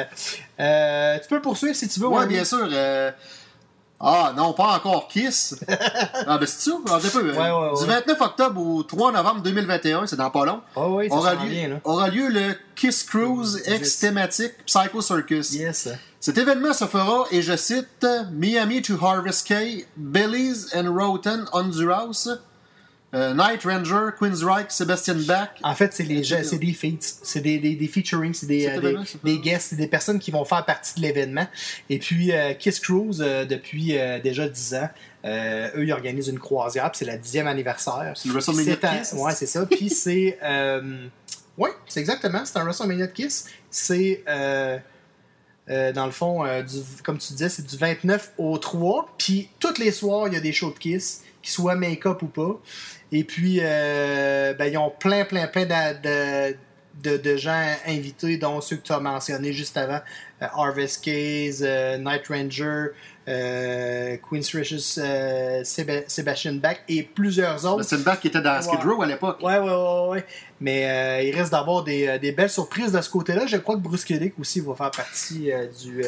Euh, 0.61 1.19
tu 1.21 1.29
peux 1.29 1.41
poursuivre 1.41 1.75
si 1.75 1.89
tu 1.89 2.01
veux. 2.01 2.07
Oui, 2.09 2.27
bien 2.27 2.45
sûr. 2.45 2.69
euh, 2.71 3.11
Ah 4.01 4.33
non, 4.37 4.53
pas 4.53 4.77
encore 4.77 5.09
Kiss. 5.09 5.57
ah 5.69 6.39
ben 6.39 6.47
c'est 6.47 6.71
ça, 6.71 6.77
ah, 6.89 6.95
un 6.97 7.01
peu. 7.01 7.33
Ouais, 7.33 7.39
ouais, 7.39 7.69
Du 7.77 7.81
ouais. 7.91 7.95
29 8.01 8.21
octobre 8.21 8.61
au 8.61 8.83
3 8.83 9.13
novembre 9.13 9.43
2021, 9.43 10.07
c'est 10.07 10.17
dans 10.17 10.31
pas 10.31 10.45
long, 10.45 10.61
Oh 10.77 10.97
oui, 10.99 11.09
ça 11.09 11.15
aura, 11.17 11.35
lieu, 11.35 11.69
là. 11.69 11.77
aura 11.85 12.09
lieu 12.09 12.29
le 12.29 12.55
Kiss 12.75 13.03
Cruise 13.05 13.63
ex 13.67 13.99
thématique 13.99 14.53
Psycho 14.67 15.01
Circus. 15.01 15.53
Yes. 15.55 15.89
Cet 16.23 16.39
événement 16.39 16.73
se 16.73 16.85
fera, 16.85 17.27
et 17.33 17.43
je 17.43 17.57
cite, 17.57 18.07
Miami 18.31 18.81
to 18.81 18.95
Harvest 18.95 19.45
Cay, 19.45 19.87
Belize 19.97 20.71
and 20.73 20.89
Roten 20.95 21.47
Honduras, 21.53 22.29
euh, 23.13 23.35
Night 23.35 23.65
Ranger, 23.65 24.11
Queensryche, 24.17 24.69
Sebastian 24.69 25.17
Bach. 25.27 25.49
En 25.65 25.75
fait, 25.75 25.93
c'est 25.93 26.05
c'est 26.05 26.59
des 26.59 26.73
feats, 26.75 27.19
c'est 27.25 27.41
des, 27.41 27.59
des, 27.59 27.75
des 27.75 27.89
featuring, 27.89 28.33
c'est 28.35 28.47
des, 28.47 28.69
euh, 28.69 28.81
des, 28.81 28.97
des 29.25 29.39
guests, 29.41 29.71
c'est 29.71 29.77
des 29.77 29.89
personnes 29.89 30.21
qui 30.21 30.31
vont 30.31 30.45
faire 30.45 30.65
partie 30.65 30.95
de 30.95 31.01
l'événement. 31.01 31.49
Et 31.91 31.99
puis, 31.99 32.31
euh, 32.31 32.55
Kiss 32.55 32.79
Cruise, 32.79 33.19
depuis 33.19 33.99
déjà 34.23 34.49
10 34.49 34.75
ans, 34.75 34.91
eux, 35.25 35.85
ils 35.85 35.93
organisent 35.93 36.29
une 36.29 36.39
croisière, 36.39 36.89
puis 36.93 36.99
c'est 37.01 37.05
la 37.05 37.19
10e 37.19 37.49
anniversaire. 37.49 38.13
C'est 38.15 38.29
le 38.29 38.35
WrestleMania 38.35 38.77
Kiss? 38.77 39.13
Ouais, 39.15 39.35
c'est 39.35 39.47
ça. 39.47 39.67
Puis 39.67 39.91
c'est. 39.91 40.39
Ouais, 41.59 41.71
c'est 41.89 41.99
exactement. 41.99 42.45
C'est 42.45 42.59
un 42.59 42.63
WrestleMania 42.63 43.09
de 43.09 43.13
Kiss. 43.13 43.49
C'est. 43.73 44.23
Euh, 45.71 45.93
dans 45.93 46.07
le 46.07 46.13
fond, 46.13 46.45
euh, 46.45 46.63
comme 47.05 47.19
tu 47.19 47.33
disais, 47.33 47.49
c'est 47.49 47.67
du 47.67 47.77
29 47.77 48.33
au 48.39 48.59
3. 48.59 49.15
Puis 49.17 49.49
tous 49.61 49.79
les 49.79 49.93
soirs, 49.93 50.29
il 50.29 50.35
y 50.35 50.37
a 50.37 50.41
des 50.41 50.53
shows 50.53 50.73
de 50.73 50.79
Kiss, 50.79 51.23
qu'ils 51.41 51.53
soient 51.53 51.77
make-up 51.77 52.23
ou 52.23 52.27
pas. 52.27 52.61
Et 53.13 53.25
puis, 53.25 53.59
euh, 53.63 54.55
ben, 54.55 54.67
ils 54.67 54.77
ont 54.77 54.91
plein, 54.91 55.25
plein, 55.25 55.47
plein 55.47 55.67
de, 55.67 56.57
de, 57.03 57.17
de 57.17 57.37
gens 57.37 57.65
invités, 57.87 58.39
dont 58.39 58.61
ceux 58.61 58.77
que 58.77 58.83
tu 58.83 58.93
as 58.93 59.01
mentionnés 59.01 59.53
juste 59.53 59.77
avant. 59.77 60.01
Harvest 60.41 61.05
Case, 61.05 61.63
Night 61.63 62.27
Ranger, 62.29 62.89
euh, 63.29 64.17
Queen's 64.29 64.55
Riches, 64.55 64.99
euh, 64.99 65.63
Sebastian 65.65 66.55
Bach 66.55 66.77
et 66.89 67.03
plusieurs 67.03 67.65
autres. 67.65 67.85
Sebastian 67.85 67.99
Bach 68.05 68.21
qui 68.21 68.29
était 68.29 68.41
dans 68.41 68.61
Skid. 68.61 68.81
Row 68.85 69.03
à 69.03 69.07
l'époque. 69.07 69.39
Ouais, 69.43 69.59
ouais, 69.59 69.71
ouais, 69.71 70.09
ouais. 70.09 70.27
Mais 70.63 70.89
euh, 70.89 71.23
il 71.23 71.37
reste 71.37 71.51
d'avoir 71.51 71.83
des, 71.83 72.07
euh, 72.07 72.19
des 72.19 72.31
belles 72.31 72.49
surprises 72.49 72.93
de 72.93 73.01
ce 73.01 73.11
côté-là. 73.11 73.47
Je 73.47 73.57
crois 73.57 73.75
que 73.75 73.81
Bruce 73.81 74.05
Kulick 74.05 74.39
aussi 74.39 74.61
va 74.61 74.77
faire 74.77 74.93
partie 74.93 75.51
euh, 75.51 75.67
du, 75.83 76.03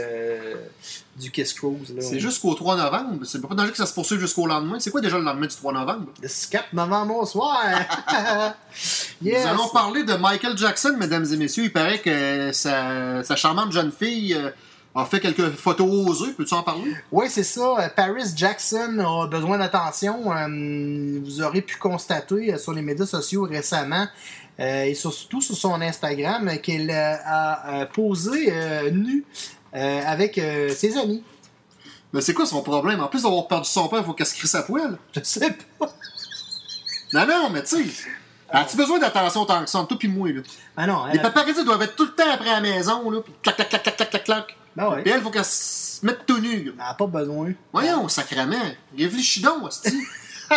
du 1.21 1.33
Kiss 1.33 1.52
Cruise. 1.54 1.92
C'est 1.99 2.21
jusqu'au 2.21 2.54
3 2.54 2.76
novembre. 2.76 3.25
C'est 3.25 3.40
pas 3.40 3.52
danger 3.52 3.73
que 3.73 3.76
ça 3.76 3.87
se 3.87 3.92
poursuive 3.92 4.21
jusqu'au 4.21 4.47
lendemain. 4.47 4.78
C'est 4.78 4.92
quoi 4.92 5.00
déjà 5.00 5.18
le 5.18 5.25
lendemain 5.25 5.47
du 5.47 5.56
3 5.56 5.73
novembre? 5.73 6.06
Le 6.23 6.28
4 6.50 6.73
novembre 6.73 7.16
au 7.16 7.26
soir. 7.26 7.64
yes. 9.23 9.44
Nous 9.44 9.50
allons 9.50 9.68
parler 9.71 10.04
de 10.04 10.14
Michael 10.14 10.56
Jackson, 10.56 10.97
mesdames 11.00 11.26
et 11.33 11.37
messieurs. 11.37 11.64
Il 11.64 11.73
paraît 11.73 11.99
que 11.99 12.52
sa, 12.52 13.25
sa 13.25 13.35
charmante 13.35 13.73
jeune 13.73 13.90
fille 13.90 14.38
a 14.95 15.05
fait 15.05 15.21
quelques 15.21 15.51
photos 15.51 15.89
osées. 15.89 16.33
Peux-tu 16.33 16.55
en 16.55 16.63
parler? 16.63 16.95
Oui, 17.11 17.27
c'est 17.29 17.43
ça. 17.45 17.79
Euh, 17.79 17.89
Paris 17.95 18.33
Jackson 18.37 18.99
a 19.01 19.27
besoin 19.27 19.59
d'attention. 19.59 20.33
Euh, 20.33 21.21
vous 21.23 21.43
aurez 21.43 21.63
pu 21.63 21.77
constater 21.77 22.55
euh, 22.55 22.59
sur 22.59 22.73
les 22.73 22.83
médias 22.83 23.07
sociaux 23.07 23.43
récemment 23.43 24.07
et 24.57 24.95
surtout 24.95 25.41
sur 25.41 25.57
son 25.57 25.81
Instagram 25.81 26.49
qu'elle 26.63 26.89
a 26.89 27.87
posé 27.93 28.53
nue 28.93 29.25
avec 29.73 30.41
ses 30.71 30.97
amis. 30.97 31.25
Mais 32.13 32.21
c'est 32.21 32.35
quoi 32.35 32.47
son 32.47 32.63
problème? 32.63 33.01
En 33.01 33.09
plus 33.09 33.25
d'avoir 33.25 33.49
perdu 33.49 33.69
son 33.69 33.89
père, 33.89 33.99
il 33.99 34.05
faut 34.05 34.13
qu'elle 34.13 34.29
se 34.29 34.37
crie 34.37 34.47
sa 34.47 34.63
poêle. 34.63 34.97
Je 35.11 35.19
sais 35.25 35.59
pas. 35.77 35.93
Non, 37.13 37.27
non, 37.27 37.51
mais 37.51 37.65
tu 37.65 37.85
sais. 37.85 38.09
As-tu 38.49 38.77
besoin 38.77 39.01
d'attention 39.01 39.45
tant 39.45 39.65
que 39.65 39.69
ça, 39.69 39.85
toi 39.89 39.99
pis 39.99 40.07
moi, 40.07 40.31
là? 40.31 40.43
Ah 40.77 40.87
non, 40.87 41.07
Les 41.13 41.19
paparazzis 41.19 41.65
doivent 41.65 41.83
être 41.83 41.97
tout 41.97 42.05
le 42.05 42.13
temps 42.13 42.31
après 42.33 42.51
la 42.51 42.61
maison, 42.61 43.11
là, 43.11 43.19
clac, 43.43 43.57
clac, 43.57 43.69
clac, 43.69 43.83
clac, 43.83 44.11
clac, 44.11 44.25
clac. 44.25 44.57
Ben 44.76 44.88
ouais. 44.90 45.02
Puis 45.02 45.12
elle, 45.12 45.21
faut 45.21 45.31
qu'elle 45.31 45.45
se 45.45 46.04
mette 46.04 46.26
tout 46.26 46.38
nu. 46.38 46.64
là. 46.64 46.73
elle 46.73 46.76
n'a 46.78 46.95
pas 46.95 47.07
besoin. 47.07 47.52
Voyons, 47.73 48.09
sacrément. 48.09 48.57
Réfléchis 48.99 49.40
donc, 49.43 49.62
hostie. 49.64 49.97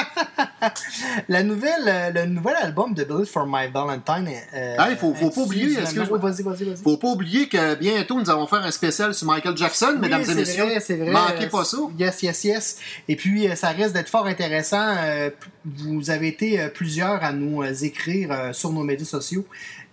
La 1.30 1.44
nouvelle, 1.44 1.72
euh, 1.88 2.10
le 2.12 2.26
nouvel 2.26 2.56
album 2.56 2.94
de 2.94 3.04
Bullet 3.04 3.26
for 3.26 3.46
My 3.48 3.68
Valentine. 3.72 4.30
Euh, 4.54 4.76
Ah, 4.78 4.88
il 4.92 4.98
faut- 4.98 5.14
faut 5.14 5.30
pas 5.30 5.42
oublier, 5.42 5.80
excuse-moi. 5.80 6.18
Vas-y, 6.18 6.44
vas-y, 6.44 6.64
vas-y. 6.66 6.84
Faut 6.84 6.98
pas 6.98 7.08
oublier 7.08 7.48
que 7.48 7.76
bientôt, 7.76 8.20
nous 8.20 8.30
allons 8.30 8.48
faire 8.48 8.64
un 8.66 8.72
spécial 8.72 9.14
sur 9.14 9.28
Michael 9.28 9.56
Jackson, 9.56 9.92
Oui, 9.94 10.00
mesdames 10.02 10.22
et 10.22 10.26
c'est 10.26 10.36
messieurs. 10.36 10.64
vrai, 10.66 10.80
c'est 10.80 10.96
vrai. 10.98 11.12
Manquez 11.12 11.46
Euh, 11.46 11.50
pas 11.50 11.64
ça. 11.64 11.78
Yes, 11.98 12.22
yes, 12.22 12.44
yes. 12.44 12.78
Et 13.08 13.16
puis, 13.16 13.48
euh, 13.50 13.56
ça 13.56 13.70
risque 13.70 13.94
d'être 13.94 14.10
fort 14.10 14.26
intéressant. 14.28 14.94
Euh, 15.00 15.30
Vous 15.66 16.10
avez 16.10 16.28
été 16.30 16.60
euh, 16.62 16.70
plusieurs 16.70 17.24
à 17.24 17.32
nous 17.34 17.62
euh, 17.62 17.74
écrire 17.74 18.32
euh, 18.32 18.54
sur 18.54 18.72
nos 18.72 18.84
médias 18.84 19.06
sociaux. 19.06 19.46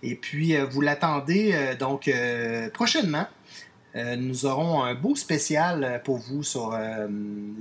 Et 0.03 0.15
puis, 0.15 0.55
euh, 0.55 0.65
vous 0.65 0.81
l'attendez 0.81 1.51
euh, 1.53 1.75
donc 1.75 2.07
euh, 2.07 2.69
prochainement. 2.69 3.27
Euh, 3.95 4.17
nous 4.17 4.45
aurons 4.45 4.83
un 4.83 4.93
beau 4.93 5.15
spécial 5.15 5.83
euh, 5.83 5.99
pour 5.99 6.17
vous 6.17 6.43
sur 6.43 6.73
euh, 6.73 7.07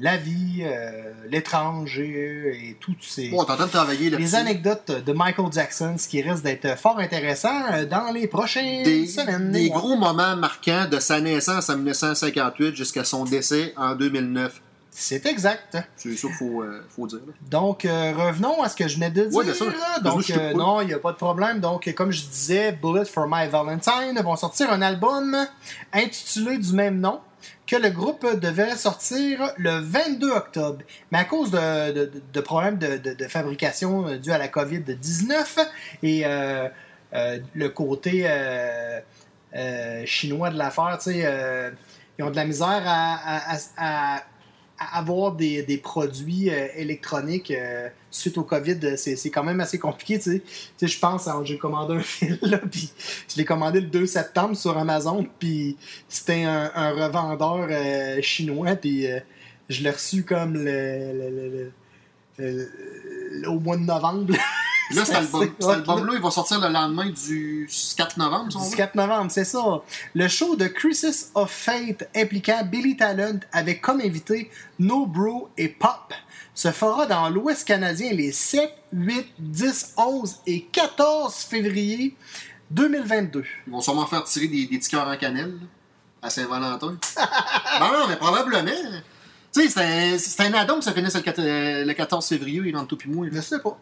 la 0.00 0.17
vie, 0.17 0.62
euh, 0.62 0.91
l'étranger 1.31 2.59
et 2.61 2.76
toutes 2.81 3.05
ces 3.05 3.31
travailler 3.71 4.11
là-dessus. 4.11 4.23
les 4.25 4.35
anecdotes 4.35 4.91
de 4.91 5.12
Michael 5.12 5.53
Jackson, 5.53 5.95
ce 5.97 6.09
qui 6.09 6.23
risque 6.23 6.43
d'être 6.43 6.76
fort 6.76 6.99
intéressant 6.99 7.85
dans 7.88 8.12
les 8.12 8.26
prochaines 8.26 8.83
des, 8.83 9.07
semaines. 9.07 9.53
des 9.53 9.71
gros 9.71 9.97
moments 9.97 10.35
marquants 10.35 10.88
de 10.91 10.99
sa 10.99 11.21
naissance 11.21 11.71
en 11.71 11.76
1958 11.76 12.75
jusqu'à 12.75 13.05
son 13.05 13.25
décès 13.25 13.73
en 13.76 13.95
2009. 13.95 14.61
C'est 14.96 15.26
exact. 15.26 15.76
C'est 15.96 16.16
ça 16.16 16.28
qu'il 16.28 16.36
faut, 16.36 16.62
euh, 16.62 16.84
faut 16.88 17.06
dire. 17.08 17.18
là. 17.26 17.32
Donc, 17.50 17.84
euh, 17.84 18.12
revenons 18.16 18.62
à 18.62 18.68
ce 18.68 18.76
que 18.76 18.86
je 18.86 18.94
venais 18.94 19.10
de 19.10 19.24
dire. 19.24 19.36
Ouais, 19.38 19.44
là. 19.66 19.98
Donc, 20.04 20.20
euh, 20.38 20.52
non, 20.54 20.80
il 20.82 20.86
n'y 20.86 20.92
a 20.94 20.98
pas 21.00 21.10
de 21.10 21.16
problème. 21.16 21.58
Donc, 21.58 21.92
comme 21.96 22.12
je 22.12 22.22
disais, 22.26 22.70
Bullet 22.70 23.04
for 23.04 23.26
My 23.28 23.48
Valentine 23.48 24.16
vont 24.22 24.36
sortir 24.36 24.70
un 24.72 24.80
album 24.82 25.36
intitulé 25.92 26.58
du 26.58 26.72
même 26.74 27.00
nom 27.00 27.20
que 27.66 27.74
le 27.76 27.90
groupe 27.90 28.24
devait 28.38 28.76
sortir 28.76 29.52
le 29.58 29.80
22 29.80 30.30
octobre. 30.30 30.78
Mais 31.10 31.18
à 31.18 31.24
cause 31.24 31.50
de, 31.50 31.92
de- 31.92 32.22
de 32.32 32.40
problèmes 32.40 32.78
de, 32.78 32.96
de- 32.98 33.26
fabrication 33.26 34.16
dus 34.18 34.30
à 34.30 34.38
la 34.38 34.46
COVID-19 34.48 35.58
et 36.04 36.24
le 37.54 37.68
côté 37.68 38.28
chinois 40.04 40.50
de 40.50 40.58
l'affaire, 40.58 40.98
tu 41.02 41.12
sais, 41.12 41.22
euh, 41.24 41.70
ils 42.18 42.24
ont 42.24 42.30
de 42.30 42.36
la 42.36 42.44
misère 42.44 42.82
à- 42.86 43.14
à- 43.14 43.54
à- 43.54 43.58
à 43.76 44.16
à 44.16 44.22
avoir 44.93 45.33
des, 45.33 45.62
des 45.62 45.79
produits 45.79 46.50
euh, 46.50 46.67
électroniques 46.76 47.50
euh, 47.50 47.88
suite 48.11 48.38
au 48.38 48.43
COVID, 48.43 48.79
euh, 48.85 48.97
c'est 48.97 49.31
quand 49.31 49.45
même 49.45 49.61
assez 49.61 49.79
compliqué, 49.79 50.19
tu 50.19 50.43
sais. 50.76 50.87
Je 50.87 50.99
pense, 50.99 51.26
hein, 51.29 51.43
j'ai 51.45 51.59
commandé 51.59 51.95
un 51.95 52.00
fil, 52.03 52.38
là, 52.43 52.59
puis 52.59 52.91
je 53.29 53.37
l'ai 53.37 53.45
commandé 53.45 53.81
le 53.81 53.87
2 53.88 54.07
septembre 54.07 54.57
sur 54.57 54.76
Amazon, 54.76 55.26
puis 55.38 55.76
c'était 56.09 56.45
un, 56.45 56.91
revendeur 56.91 57.69
chinois, 58.23 58.76
puis 58.76 59.07
je 59.69 59.83
l'ai 59.83 59.91
reçu 59.91 60.25
comme 60.25 60.55
le- 60.55 61.71
au 63.47 63.59
mois 63.61 63.76
de 63.76 63.83
novembre. 63.83 64.35
Là, 64.91 65.05
cet 65.05 65.07
C'est 65.07 65.14
album- 65.17 65.50
album-là, 65.62 66.12
il 66.17 66.21
va 66.23 66.31
sortir 66.31 66.61
le 66.61 66.69
lendemain 66.69 67.07
du 67.11 67.69
4 67.97 68.17
novembre, 68.19 68.50
si 68.53 68.57
on 68.59 68.64
Du 68.64 68.71
veut. 68.71 68.76
4 68.76 68.95
novembre, 68.97 69.31
c'est 69.31 69.45
ça. 69.45 69.83
Le 70.14 70.29
show 70.29 70.57
de 70.57 70.67
Crisis 70.67 71.31
of 71.35 71.50
Fate 71.50 72.09
impliquant 72.14 72.62
Billy 72.64 72.97
Talent 72.97 73.41
avec 73.53 73.81
comme 73.81 74.00
invité 74.00 74.50
No 74.79 75.07
Bro 75.07 75.49
et 75.57 75.69
Pop 75.69 76.12
se 76.55 76.71
fera 76.71 77.07
dans 77.07 77.29
l'Ouest 77.31 77.67
canadien 77.67 78.12
les 78.12 78.31
7, 78.31 78.71
8, 78.93 79.26
10, 79.38 79.95
11 79.97 80.37
et 80.47 80.64
14 80.64 81.35
février 81.35 82.14
2022. 82.71 83.45
Ils 83.67 83.73
vont 83.73 83.81
sûrement 83.81 84.07
faire 84.07 84.25
tirer 84.25 84.49
des, 84.49 84.67
des 84.67 84.79
cœurs 84.81 85.09
en 85.09 85.17
cannelle 85.17 85.55
à 86.23 86.31
Saint-Valentin. 86.31 86.97
non, 87.81 87.93
non, 87.93 88.09
mais 88.09 88.17
probablement. 88.17 88.71
Tu 89.53 89.69
sais, 89.69 90.19
c'est 90.19 90.41
un, 90.43 90.53
un 90.55 90.59
addon 90.59 90.79
que 90.79 90.85
ça 90.85 90.93
finisse 90.93 91.14
le, 91.14 91.21
quat- 91.23 91.38
euh, 91.38 91.85
le 91.85 91.93
14 91.95 92.26
février, 92.26 92.61
il 92.64 92.75
rentre 92.76 92.88
tout 92.88 92.97
puis 92.97 93.11
moi. 93.11 93.26
Je 93.33 93.41
sais 93.41 93.61
pas. 93.61 93.79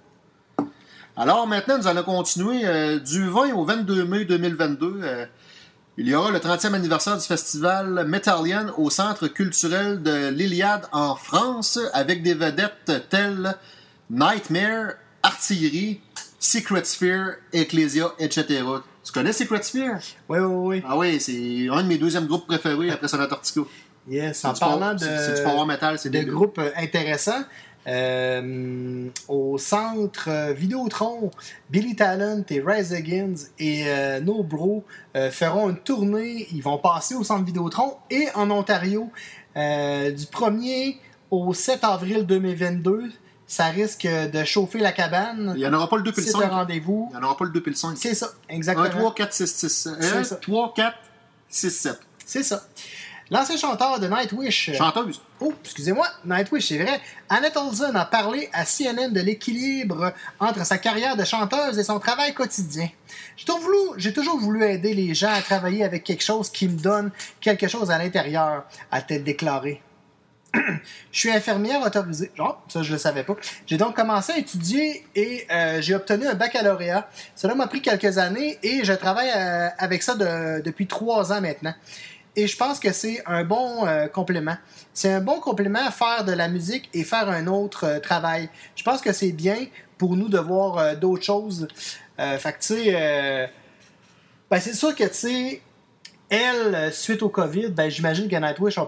Alors 1.16 1.47
maintenant, 1.47 1.78
nous 1.78 1.87
allons 1.87 2.02
continuer 2.04 2.62
euh, 2.64 2.99
du 2.99 3.28
20 3.28 3.52
au 3.52 3.64
22 3.64 4.04
mai 4.04 4.25
2022. 4.25 5.00
euh, 5.02 5.26
il 5.99 6.09
y 6.09 6.14
aura 6.14 6.31
le 6.31 6.38
30e 6.38 6.73
anniversaire 6.73 7.19
du 7.19 7.25
festival 7.26 8.07
Metallian 8.09 8.69
au 8.78 8.88
Centre 8.88 9.28
culturel 9.28 10.02
de 10.02 10.28
l'Iliade 10.28 10.87
en 10.90 11.14
France 11.16 11.78
avec 11.92 12.23
des 12.23 12.33
vedettes 12.33 13.09
telles 13.11 13.54
Nightmare, 14.09 14.95
Artillerie, 15.23 16.00
Secret 16.38 16.85
Sphere, 16.85 17.35
Ecclesia, 17.52 18.07
etc. 18.19 18.62
Tu 19.04 19.12
connais 19.12 19.35
Secret 19.35 19.62
Sphere? 19.62 19.99
Oui, 20.31 20.38
oui, 20.38 20.47
oui. 20.78 20.83
Ah 20.88 20.97
oui, 20.97 21.21
c'est 21.21 21.69
un 21.71 21.83
de 21.83 21.88
mes 21.88 21.99
deuxièmes 21.99 22.26
groupes 22.26 22.47
préférés 22.47 22.90
après 22.90 23.09
Sonatortica. 23.09 23.61
Yes, 24.09 24.45
en 24.47 24.54
parlant 24.54 24.95
de, 24.95 25.37
du 25.37 25.42
power 25.42 25.66
metal, 25.66 25.99
c'est 25.99 26.11
de 26.11 26.23
groupes 26.23 26.61
intéressants, 26.76 27.45
euh, 27.87 29.09
au 29.29 29.59
centre 29.59 30.29
euh, 30.29 30.53
Vidéotron, 30.53 31.31
Billy 31.71 31.97
Talent 31.97 32.45
et 32.49 32.62
Rise 32.65 32.93
Against 32.93 33.53
et 33.59 33.85
euh, 33.87 34.21
No 34.21 34.43
Bro 34.43 34.85
euh, 35.17 35.31
feront 35.31 35.71
une 35.71 35.79
tournée. 35.79 36.47
Ils 36.53 36.62
vont 36.62 36.79
passer 36.79 37.15
au 37.15 37.25
centre 37.25 37.45
Vidéotron 37.45 37.97
et 38.11 38.29
en 38.35 38.51
Ontario 38.51 39.11
euh, 39.57 40.11
du 40.11 40.25
1er 40.25 40.97
au 41.31 41.53
7 41.55 41.83
avril 41.85 42.25
2022. 42.27 43.11
Ça 43.47 43.67
risque 43.67 44.07
de 44.07 44.45
chauffer 44.45 44.79
la 44.79 44.93
cabane. 44.93 45.53
Il 45.57 45.59
n'y 45.61 45.67
en 45.67 45.75
aura 45.75 45.89
pas 45.89 45.97
le 45.99 46.05
2 46.05 46.12
puis 46.12 46.23
le 46.25 46.31
C'est 46.31 46.37
un 46.39 46.41
5. 46.43 46.51
rendez-vous. 46.51 47.09
Il 47.11 47.19
n'y 47.19 47.23
en 47.23 47.27
aura 47.27 47.37
pas 47.37 47.45
le 47.45 47.51
2 47.51 47.61
puis 47.61 47.73
le 47.73 47.77
5. 47.77 47.97
C'est 47.99 48.15
ça, 48.15 48.31
1, 48.49 48.55
exactement. 48.55 48.89
3, 48.89 49.15
4, 49.15 49.33
6, 49.33 49.47
6, 49.47 49.89
C'est 50.01 50.17
1, 50.17 50.25
ça. 50.25 50.37
3, 50.37 50.73
4, 50.75 50.97
6, 51.51 51.71
7. 51.71 52.01
C'est 52.25 52.43
ça. 52.45 52.62
L'ancien 53.33 53.57
chanteur 53.57 53.99
de 53.99 54.07
Nightwish. 54.09 54.69
euh, 54.69 54.75
Chanteuse. 54.75 55.21
Oh, 55.41 55.53
excusez-moi, 55.65 56.07
Nightwish, 56.25 56.69
c'est 56.69 56.79
vrai. 56.79 57.01
Annette 57.31 57.57
Olsen 57.57 57.97
a 57.97 58.05
parlé 58.05 58.49
à 58.53 58.65
CNN 58.67 59.09
de 59.11 59.21
l'équilibre 59.21 60.12
entre 60.39 60.65
sa 60.67 60.77
carrière 60.77 61.17
de 61.17 61.25
chanteuse 61.25 61.79
et 61.79 61.83
son 61.85 61.99
travail 61.99 62.35
quotidien. 62.35 62.89
J'ai 63.37 63.47
toujours 63.47 63.61
voulu, 63.62 63.79
j'ai 63.97 64.12
toujours 64.12 64.39
voulu 64.39 64.62
aider 64.65 64.93
les 64.93 65.15
gens 65.15 65.33
à 65.33 65.41
travailler 65.41 65.83
avec 65.83 66.05
quelque 66.05 66.23
chose 66.23 66.51
qui 66.51 66.69
me 66.69 66.79
donne 66.79 67.11
quelque 67.41 67.69
chose 67.69 67.91
à 67.91 67.97
l'intérieur, 67.97 68.65
a-t-elle 68.91 69.25
déclaré. 69.25 69.81
Je 71.11 71.19
suis 71.19 71.31
infirmière 71.31 71.81
autorisée. 71.81 72.31
Genre, 72.37 72.62
ça, 72.69 72.83
je 72.83 72.93
le 72.93 72.99
savais 72.99 73.25
pas. 73.25 73.35
J'ai 73.67 73.79
donc 73.79 73.97
commencé 73.97 74.33
à 74.33 74.37
étudier 74.39 75.07
et 75.15 75.47
euh, 75.51 75.81
j'ai 75.81 75.95
obtenu 75.95 76.27
un 76.27 76.35
baccalauréat. 76.35 77.09
Cela 77.35 77.55
m'a 77.55 77.67
pris 77.69 77.81
quelques 77.81 78.19
années 78.19 78.59
et 78.62 78.85
je 78.85 78.93
travaille 78.93 79.31
euh, 79.35 79.69
avec 79.79 80.03
ça 80.03 80.15
de- 80.15 80.61
depuis 80.62 80.87
trois 80.87 81.33
ans 81.33 81.41
maintenant. 81.41 81.73
Et 82.35 82.47
je 82.47 82.57
pense 82.57 82.79
que 82.79 82.93
c'est 82.93 83.23
un 83.27 83.45
bon 83.45 83.87
euh, 83.87 84.07
complément. 84.07 84.57
C'est 84.95 85.12
un 85.12 85.21
bon 85.21 85.39
complément 85.41 85.85
à 85.85 85.91
faire 85.91 86.25
de 86.25 86.33
la 86.33 86.49
musique 86.49 86.89
et 86.95 87.05
faire 87.05 87.29
un 87.29 87.47
autre 87.47 87.85
euh, 87.85 88.01
travail. 88.01 88.49
Je 88.75 88.83
pense 88.83 89.03
que 89.03 89.12
c'est 89.12 89.33
bien 89.33 89.67
pour 89.99 90.17
nous 90.17 90.29
de 90.29 90.39
voir 90.39 90.79
euh, 90.79 90.95
d'autres 90.95 91.25
choses. 91.25 91.69
Fait 92.19 92.53
que, 92.53 92.59
tu 92.61 92.85
sais, 92.85 93.51
ben, 94.49 94.61
c'est 94.61 94.75
sûr 94.75 94.95
que, 94.95 95.03
tu 95.03 95.15
sais, 95.15 95.62
elle, 96.29 96.93
suite 96.93 97.21
au 97.25 97.29
COVID, 97.29 97.71
ben, 97.71 97.91
j'imagine 97.91 98.29
que 98.29 98.37
Nightwish 98.37 98.79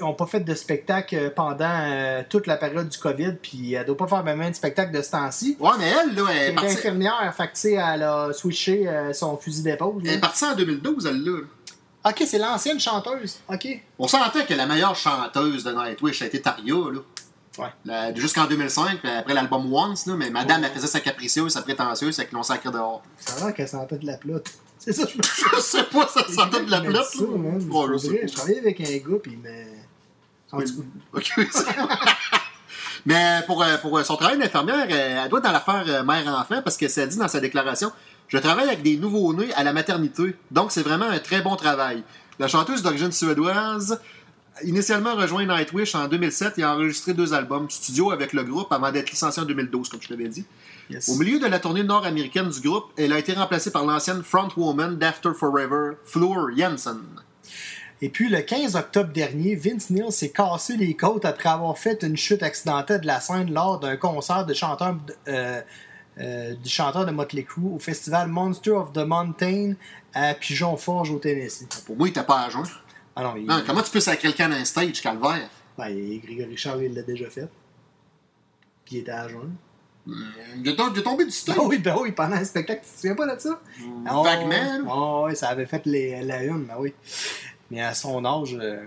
n'ont 0.00 0.14
pas 0.14 0.26
fait 0.26 0.40
de 0.40 0.54
spectacle 0.56 1.30
pendant 1.36 2.24
toute 2.28 2.48
la 2.48 2.56
période 2.56 2.88
du 2.88 2.98
COVID, 2.98 3.34
puis 3.40 3.74
elle 3.74 3.86
doit 3.86 3.96
pas 3.96 4.08
faire 4.08 4.24
même 4.24 4.50
de 4.50 4.54
spectacle 4.56 4.92
de 4.92 5.02
ce 5.02 5.12
temps-ci. 5.12 5.56
Ouais, 5.60 5.70
mais 5.78 5.88
elle, 5.88 6.16
là, 6.16 6.24
elle 6.32 6.50
est 6.50 6.54
partie, 6.54 6.72
infirmière, 6.72 7.32
fait 7.36 7.46
que, 7.46 7.52
tu 7.52 7.60
sais, 7.60 7.72
elle 7.74 8.02
a 8.02 8.32
switché 8.32 8.90
son 9.12 9.36
fusil 9.36 9.62
d'épaule. 9.62 10.02
elle 10.04 10.14
est 10.14 10.20
partie 10.20 10.44
en 10.46 10.56
2012, 10.56 11.06
elle, 11.06 11.22
là. 11.22 11.38
Ok, 12.04 12.22
c'est 12.26 12.38
l'ancienne 12.38 12.80
chanteuse. 12.80 13.40
Ok. 13.48 13.66
On 13.98 14.08
s'entend 14.08 14.44
que 14.46 14.54
la 14.54 14.66
meilleure 14.66 14.96
chanteuse 14.96 15.64
de 15.64 15.72
Nightwish 15.72 16.22
a 16.22 16.26
été 16.26 16.40
Taria, 16.40 16.74
là. 16.74 17.00
Ouais. 17.58 18.14
Jusqu'en 18.16 18.46
2005, 18.46 19.00
puis 19.00 19.10
après 19.10 19.34
l'album 19.34 19.70
Once, 19.72 20.06
là, 20.06 20.14
mais 20.16 20.30
madame, 20.30 20.64
elle 20.64 20.70
faisait 20.72 20.86
sa 20.86 21.00
capricieuse, 21.00 21.52
sa 21.52 21.60
prétentieuse, 21.62 22.14
c'est 22.14 22.26
qu'ils 22.26 22.36
l'ont 22.36 22.42
sacré 22.42 22.70
dehors. 22.70 23.02
Ça 23.18 23.34
a 23.34 23.46
l'air 23.46 23.54
qu'elle 23.54 23.68
sentait 23.68 23.98
de 23.98 24.06
la 24.06 24.16
plotte. 24.16 24.48
C'est 24.78 24.92
ça, 24.94 25.04
je 25.06 25.18
me 25.18 25.22
Je 25.56 25.60
sais 25.60 25.82
pas, 25.84 26.06
ça 26.08 26.24
sentait 26.32 26.64
de 26.64 26.70
la 26.70 26.80
plotte, 26.80 27.04
ça, 27.04 27.22
là. 27.22 27.36
man. 27.36 27.68
Ouais, 27.70 27.86
je 27.92 27.96
sais. 27.98 28.26
Je 28.28 28.32
travaillais 28.34 28.60
avec 28.60 28.80
un 28.80 28.84
gars, 28.84 29.18
puis 29.22 29.32
il 29.32 29.38
m'a. 29.40 29.48
En 30.52 30.60
tout 30.60 30.82
cas, 30.82 30.82
Ok, 31.18 31.48
c'est- 31.52 31.66
Mais 33.06 33.40
pour, 33.46 33.62
euh, 33.62 33.76
pour 33.78 33.98
son 34.04 34.16
travail 34.16 34.38
d'infirmière, 34.38 34.86
euh, 34.90 35.22
elle 35.24 35.28
doit 35.28 35.38
être 35.40 35.44
dans 35.44 35.52
l'affaire 35.52 35.84
euh, 35.86 36.02
mère-enfant 36.02 36.60
parce 36.62 36.76
que 36.76 36.86
ça 36.88 37.06
dit 37.06 37.16
dans 37.16 37.28
sa 37.28 37.40
déclaration 37.40 37.90
Je 38.30 38.38
travaille 38.38 38.68
avec 38.68 38.82
des 38.82 38.96
nouveaux-nés 38.96 39.52
à 39.54 39.64
la 39.64 39.72
maternité, 39.72 40.36
donc 40.52 40.70
c'est 40.70 40.82
vraiment 40.82 41.06
un 41.06 41.18
très 41.18 41.42
bon 41.42 41.56
travail. 41.56 42.04
La 42.38 42.46
chanteuse 42.46 42.80
d'origine 42.80 43.10
suédoise, 43.10 44.00
initialement 44.62 45.16
rejoint 45.16 45.44
Nightwish 45.44 45.96
en 45.96 46.06
2007 46.06 46.58
et 46.58 46.62
a 46.62 46.74
enregistré 46.74 47.12
deux 47.12 47.34
albums 47.34 47.68
studio 47.68 48.12
avec 48.12 48.32
le 48.32 48.44
groupe 48.44 48.72
avant 48.72 48.92
d'être 48.92 49.10
licenciée 49.10 49.42
en 49.42 49.46
2012, 49.46 49.88
comme 49.88 50.00
je 50.00 50.10
l'avais 50.10 50.28
dit. 50.28 50.44
yes. 50.88 51.08
Au 51.08 51.16
milieu 51.16 51.40
de 51.40 51.46
la 51.46 51.58
tournée 51.58 51.82
nord-américaine 51.82 52.48
du 52.50 52.60
groupe, 52.60 52.84
elle 52.96 53.12
a 53.12 53.18
été 53.18 53.32
remplacée 53.32 53.72
par 53.72 53.84
l'ancienne 53.84 54.22
frontwoman 54.22 54.96
d'After 54.96 55.32
Forever, 55.36 55.94
Floor 56.04 56.50
Jansen. 56.56 57.02
Et 58.00 58.10
puis, 58.10 58.28
le 58.28 58.40
15 58.42 58.76
octobre 58.76 59.12
dernier, 59.12 59.56
Vince 59.56 59.90
Neil 59.90 60.12
s'est 60.12 60.30
cassé 60.30 60.76
les 60.76 60.94
côtes 60.94 61.24
après 61.24 61.48
avoir 61.48 61.76
fait 61.76 62.02
une 62.04 62.16
chute 62.16 62.44
accidentelle 62.44 63.00
de 63.00 63.06
la 63.08 63.20
scène 63.20 63.52
lors 63.52 63.80
d'un 63.80 63.96
concert 63.96 64.46
de 64.46 64.54
chanteur, 64.54 64.96
euh, 65.26 65.60
euh, 66.18 66.54
du 66.54 66.68
chanteur 66.68 67.06
de 67.06 67.10
Motley 67.12 67.44
Crue 67.44 67.62
au 67.74 67.78
festival 67.78 68.28
Monster 68.28 68.70
of 68.72 68.92
the 68.92 68.98
Mountain 68.98 69.74
à 70.12 70.34
Pigeon 70.34 70.76
Forge 70.76 71.10
au 71.10 71.18
Tennessee. 71.18 71.66
Pour 71.86 71.96
moi, 71.96 72.08
il 72.08 72.10
était 72.10 72.22
pas 72.22 72.42
à 72.42 72.50
jeun. 72.50 72.64
Ah 73.16 73.22
non, 73.22 73.34
il, 73.36 73.46
Non, 73.46 73.62
comment 73.66 73.82
tu 73.82 73.90
peux 73.90 74.00
sacrer 74.00 74.28
quelqu'un 74.28 74.48
d'un 74.48 74.64
stage, 74.64 75.00
calvaire? 75.00 75.48
Ben, 75.78 76.20
Grégory 76.20 76.56
Charles, 76.56 76.84
il 76.84 76.94
l'a 76.94 77.02
déjà 77.02 77.28
fait. 77.30 77.48
Puis 78.84 78.96
il 78.96 78.98
était 78.98 79.12
à 79.12 79.28
jeun. 79.28 79.54
Il 80.06 80.66
est 80.68 80.72
il 80.74 80.98
est 80.98 81.02
tombé 81.02 81.24
du 81.24 81.30
stage. 81.30 81.56
Ah 81.58 81.62
oui, 81.64 81.78
ben 81.78 81.96
oui, 82.00 82.12
pendant 82.12 82.36
un 82.36 82.44
spectacle, 82.44 82.82
tu 82.84 82.90
te 82.90 82.96
souviens 82.96 83.14
pas 83.14 83.32
de 83.34 83.38
ça? 83.40 83.60
Ah, 84.06 84.22
Vaguement, 84.22 84.48
là. 84.50 84.80
Ah 84.88 85.22
oui, 85.26 85.36
ça 85.36 85.48
avait 85.48 85.66
fait 85.66 85.84
les- 85.86 86.22
la 86.22 86.42
une, 86.42 86.64
ben 86.64 86.74
oui. 86.78 86.92
Mais 87.70 87.82
à 87.82 87.94
son 87.94 88.24
âge, 88.24 88.56
euh, 88.60 88.82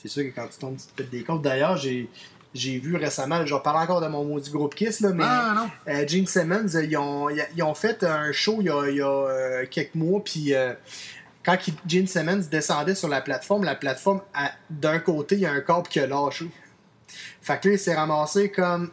c'est 0.00 0.08
sûr 0.08 0.22
que 0.22 0.28
quand 0.34 0.46
tu 0.48 0.58
tombes, 0.58 0.76
tu 0.76 0.86
te 0.86 0.92
pètes 0.92 1.10
des 1.10 1.24
côtes. 1.24 1.42
D'ailleurs, 1.42 1.76
j'ai, 1.76 2.08
j'ai 2.54 2.78
vu 2.78 2.96
récemment, 2.96 3.44
je 3.46 3.54
vais 3.54 3.60
parler 3.60 3.80
encore 3.84 4.00
de 4.00 4.08
mon 4.08 4.24
maudit 4.24 4.50
groupe 4.50 4.74
Kiss, 4.74 5.00
là, 5.00 5.10
mais 5.14 5.24
Ah, 5.26 5.52
non. 5.54 5.70
euh, 5.92 6.06
Gene 6.08 6.26
Simmons, 6.26 6.74
euh, 6.74 6.84
ils 6.84 6.96
ont, 6.96 7.28
ils 7.30 7.62
ont 7.62 7.74
fait 7.74 8.02
un 8.04 8.32
show 8.32 8.56
il 8.60 8.66
y 8.66 8.70
a, 8.70 8.88
il 8.88 8.96
y 8.96 9.02
a, 9.02 9.06
euh, 9.06 9.66
quelques 9.70 9.94
mois, 9.94 10.22
puis 10.24 10.52
quand 11.44 11.56
il- 11.68 11.74
Gene 11.86 12.06
Simmons 12.06 12.42
descendait 12.50 12.94
sur 12.94 13.08
la 13.08 13.20
plateforme, 13.20 13.64
la 13.64 13.74
plateforme, 13.76 14.20
d'un 14.68 14.98
côté, 14.98 15.36
il 15.36 15.42
y 15.42 15.46
a 15.46 15.52
un 15.52 15.60
câble 15.60 15.86
qui 15.88 16.00
a 16.00 16.06
lâché. 16.06 16.50
Fait 17.40 17.58
que 17.60 17.68
là, 17.68 17.74
il 17.74 17.78
s'est 17.78 17.94
ramassé 17.94 18.50
comme 18.50 18.90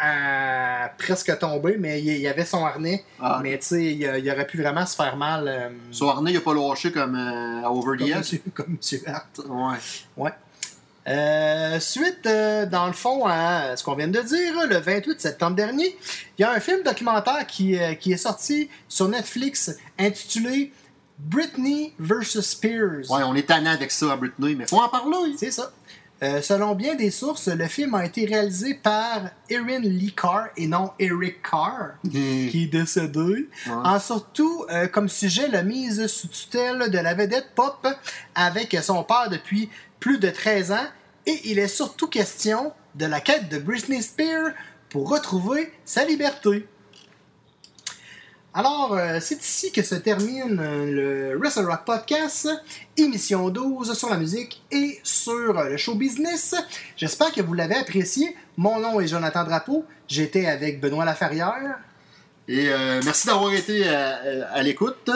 à 0.00 0.90
presque 0.96 1.36
tombé, 1.38 1.76
mais 1.78 2.00
il, 2.00 2.08
il 2.18 2.26
avait 2.28 2.44
son 2.44 2.64
harnais. 2.64 3.04
Ah. 3.20 3.40
Mais 3.42 3.58
tu 3.58 3.66
sais, 3.66 3.84
il, 3.84 4.02
il 4.02 4.30
aurait 4.30 4.46
pu 4.46 4.60
vraiment 4.62 4.86
se 4.86 4.94
faire 4.94 5.16
mal. 5.16 5.72
Son 5.90 6.08
harnais, 6.08 6.30
il 6.32 6.36
a 6.36 6.40
pas 6.40 6.54
lâché 6.54 6.92
comme 6.92 7.16
à 7.16 7.68
Over 7.70 7.96
the 7.96 8.00
comme, 8.00 8.08
Edge? 8.08 8.16
monsieur, 8.18 8.42
comme 8.54 8.76
monsieur 8.76 9.00
Hart. 9.06 9.40
Ouais. 9.48 9.76
Ouais. 10.16 10.30
Euh, 11.08 11.80
suite, 11.80 12.26
euh, 12.26 12.66
dans 12.66 12.86
le 12.86 12.92
fond, 12.92 13.24
à 13.24 13.76
ce 13.76 13.82
qu'on 13.82 13.94
vient 13.94 14.08
de 14.08 14.20
dire, 14.20 14.66
le 14.68 14.76
28 14.76 15.20
septembre 15.20 15.56
dernier, 15.56 15.96
il 16.38 16.42
y 16.42 16.44
a 16.44 16.52
un 16.52 16.60
film 16.60 16.82
documentaire 16.82 17.46
qui, 17.46 17.78
euh, 17.78 17.94
qui 17.94 18.12
est 18.12 18.18
sorti 18.18 18.68
sur 18.88 19.08
Netflix 19.08 19.74
intitulé 19.98 20.72
Britney 21.18 21.94
vs. 21.98 22.42
Spears. 22.42 23.10
Ouais, 23.10 23.22
on 23.24 23.34
est 23.34 23.48
tannant 23.48 23.70
avec 23.70 23.90
ça 23.90 24.12
à 24.12 24.16
Britney, 24.16 24.54
mais 24.54 24.66
faut 24.66 24.80
en 24.80 24.88
parler. 24.88 25.34
C'est 25.36 25.50
ça. 25.50 25.72
Selon 26.42 26.74
bien 26.74 26.96
des 26.96 27.12
sources, 27.12 27.46
le 27.46 27.66
film 27.68 27.94
a 27.94 28.04
été 28.04 28.24
réalisé 28.26 28.74
par 28.74 29.30
Erin 29.48 29.78
Lee 29.78 30.12
Carr 30.12 30.48
et 30.56 30.66
non 30.66 30.90
Eric 30.98 31.40
Carr, 31.48 31.92
qui 32.10 32.64
est 32.64 32.66
décédé. 32.66 33.48
En 33.68 34.00
surtout, 34.00 34.66
comme 34.92 35.08
sujet, 35.08 35.46
la 35.46 35.62
mise 35.62 36.08
sous 36.08 36.26
tutelle 36.26 36.90
de 36.90 36.98
la 36.98 37.14
vedette 37.14 37.50
pop 37.54 37.86
avec 38.34 38.76
son 38.82 39.04
père 39.04 39.28
depuis 39.30 39.70
plus 40.00 40.18
de 40.18 40.28
13 40.28 40.72
ans. 40.72 40.86
Et 41.28 41.42
il 41.50 41.58
est 41.58 41.68
surtout 41.68 42.08
question 42.08 42.72
de 42.94 43.04
la 43.04 43.20
quête 43.20 43.50
de 43.50 43.58
Britney 43.58 44.02
Spears 44.02 44.52
pour 44.88 45.10
retrouver 45.10 45.70
sa 45.84 46.06
liberté. 46.06 46.66
Alors, 48.54 48.94
euh, 48.94 49.18
c'est 49.20 49.44
ici 49.44 49.70
que 49.70 49.82
se 49.82 49.94
termine 49.94 50.58
euh, 50.58 51.30
le 51.34 51.38
Wrestle 51.38 51.66
Rock 51.66 51.84
Podcast, 51.84 52.48
émission 52.96 53.50
12 53.50 53.92
sur 53.92 54.08
la 54.08 54.16
musique 54.16 54.62
et 54.70 54.98
sur 55.02 55.58
euh, 55.58 55.68
le 55.68 55.76
show 55.76 55.96
business. 55.96 56.54
J'espère 56.96 57.30
que 57.30 57.42
vous 57.42 57.52
l'avez 57.52 57.74
apprécié. 57.76 58.34
Mon 58.56 58.80
nom 58.80 58.98
est 58.98 59.06
Jonathan 59.06 59.44
Drapeau. 59.44 59.84
J'étais 60.08 60.46
avec 60.46 60.80
Benoît 60.80 61.04
Laferrière. 61.04 61.78
Et 62.48 62.70
euh, 62.70 63.00
merci 63.04 63.26
d'avoir 63.26 63.52
été 63.52 63.86
à, 63.88 64.18
à 64.52 64.62
l'écoute. 64.62 65.10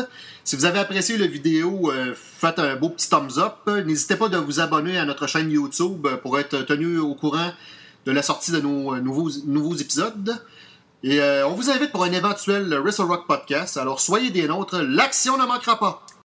Si 0.44 0.56
vous 0.56 0.64
avez 0.64 0.80
apprécié 0.80 1.16
la 1.18 1.26
vidéo, 1.26 1.92
euh, 1.92 2.14
faites 2.14 2.58
un 2.58 2.74
beau 2.74 2.88
petit 2.88 3.08
thumbs 3.08 3.38
up. 3.38 3.68
N'hésitez 3.86 4.16
pas 4.16 4.28
de 4.28 4.36
vous 4.36 4.58
abonner 4.60 4.98
à 4.98 5.04
notre 5.04 5.28
chaîne 5.28 5.50
YouTube 5.50 6.06
pour 6.22 6.38
être 6.38 6.62
tenu 6.62 6.98
au 6.98 7.14
courant 7.14 7.52
de 8.06 8.12
la 8.12 8.22
sortie 8.22 8.50
de 8.50 8.60
nos 8.60 8.94
euh, 8.94 9.00
nouveaux, 9.00 9.76
épisodes. 9.76 10.36
Et 11.04 11.20
euh, 11.20 11.46
on 11.46 11.54
vous 11.54 11.70
invite 11.70 11.92
pour 11.92 12.02
un 12.02 12.12
éventuel 12.12 12.74
Wrestle 12.74 13.02
Rock 13.02 13.26
podcast. 13.28 13.76
Alors 13.76 14.00
soyez 14.00 14.30
des 14.30 14.48
nôtres, 14.48 14.82
l'action 14.82 15.38
ne 15.38 15.46
manquera 15.46 15.78
pas. 15.78 16.04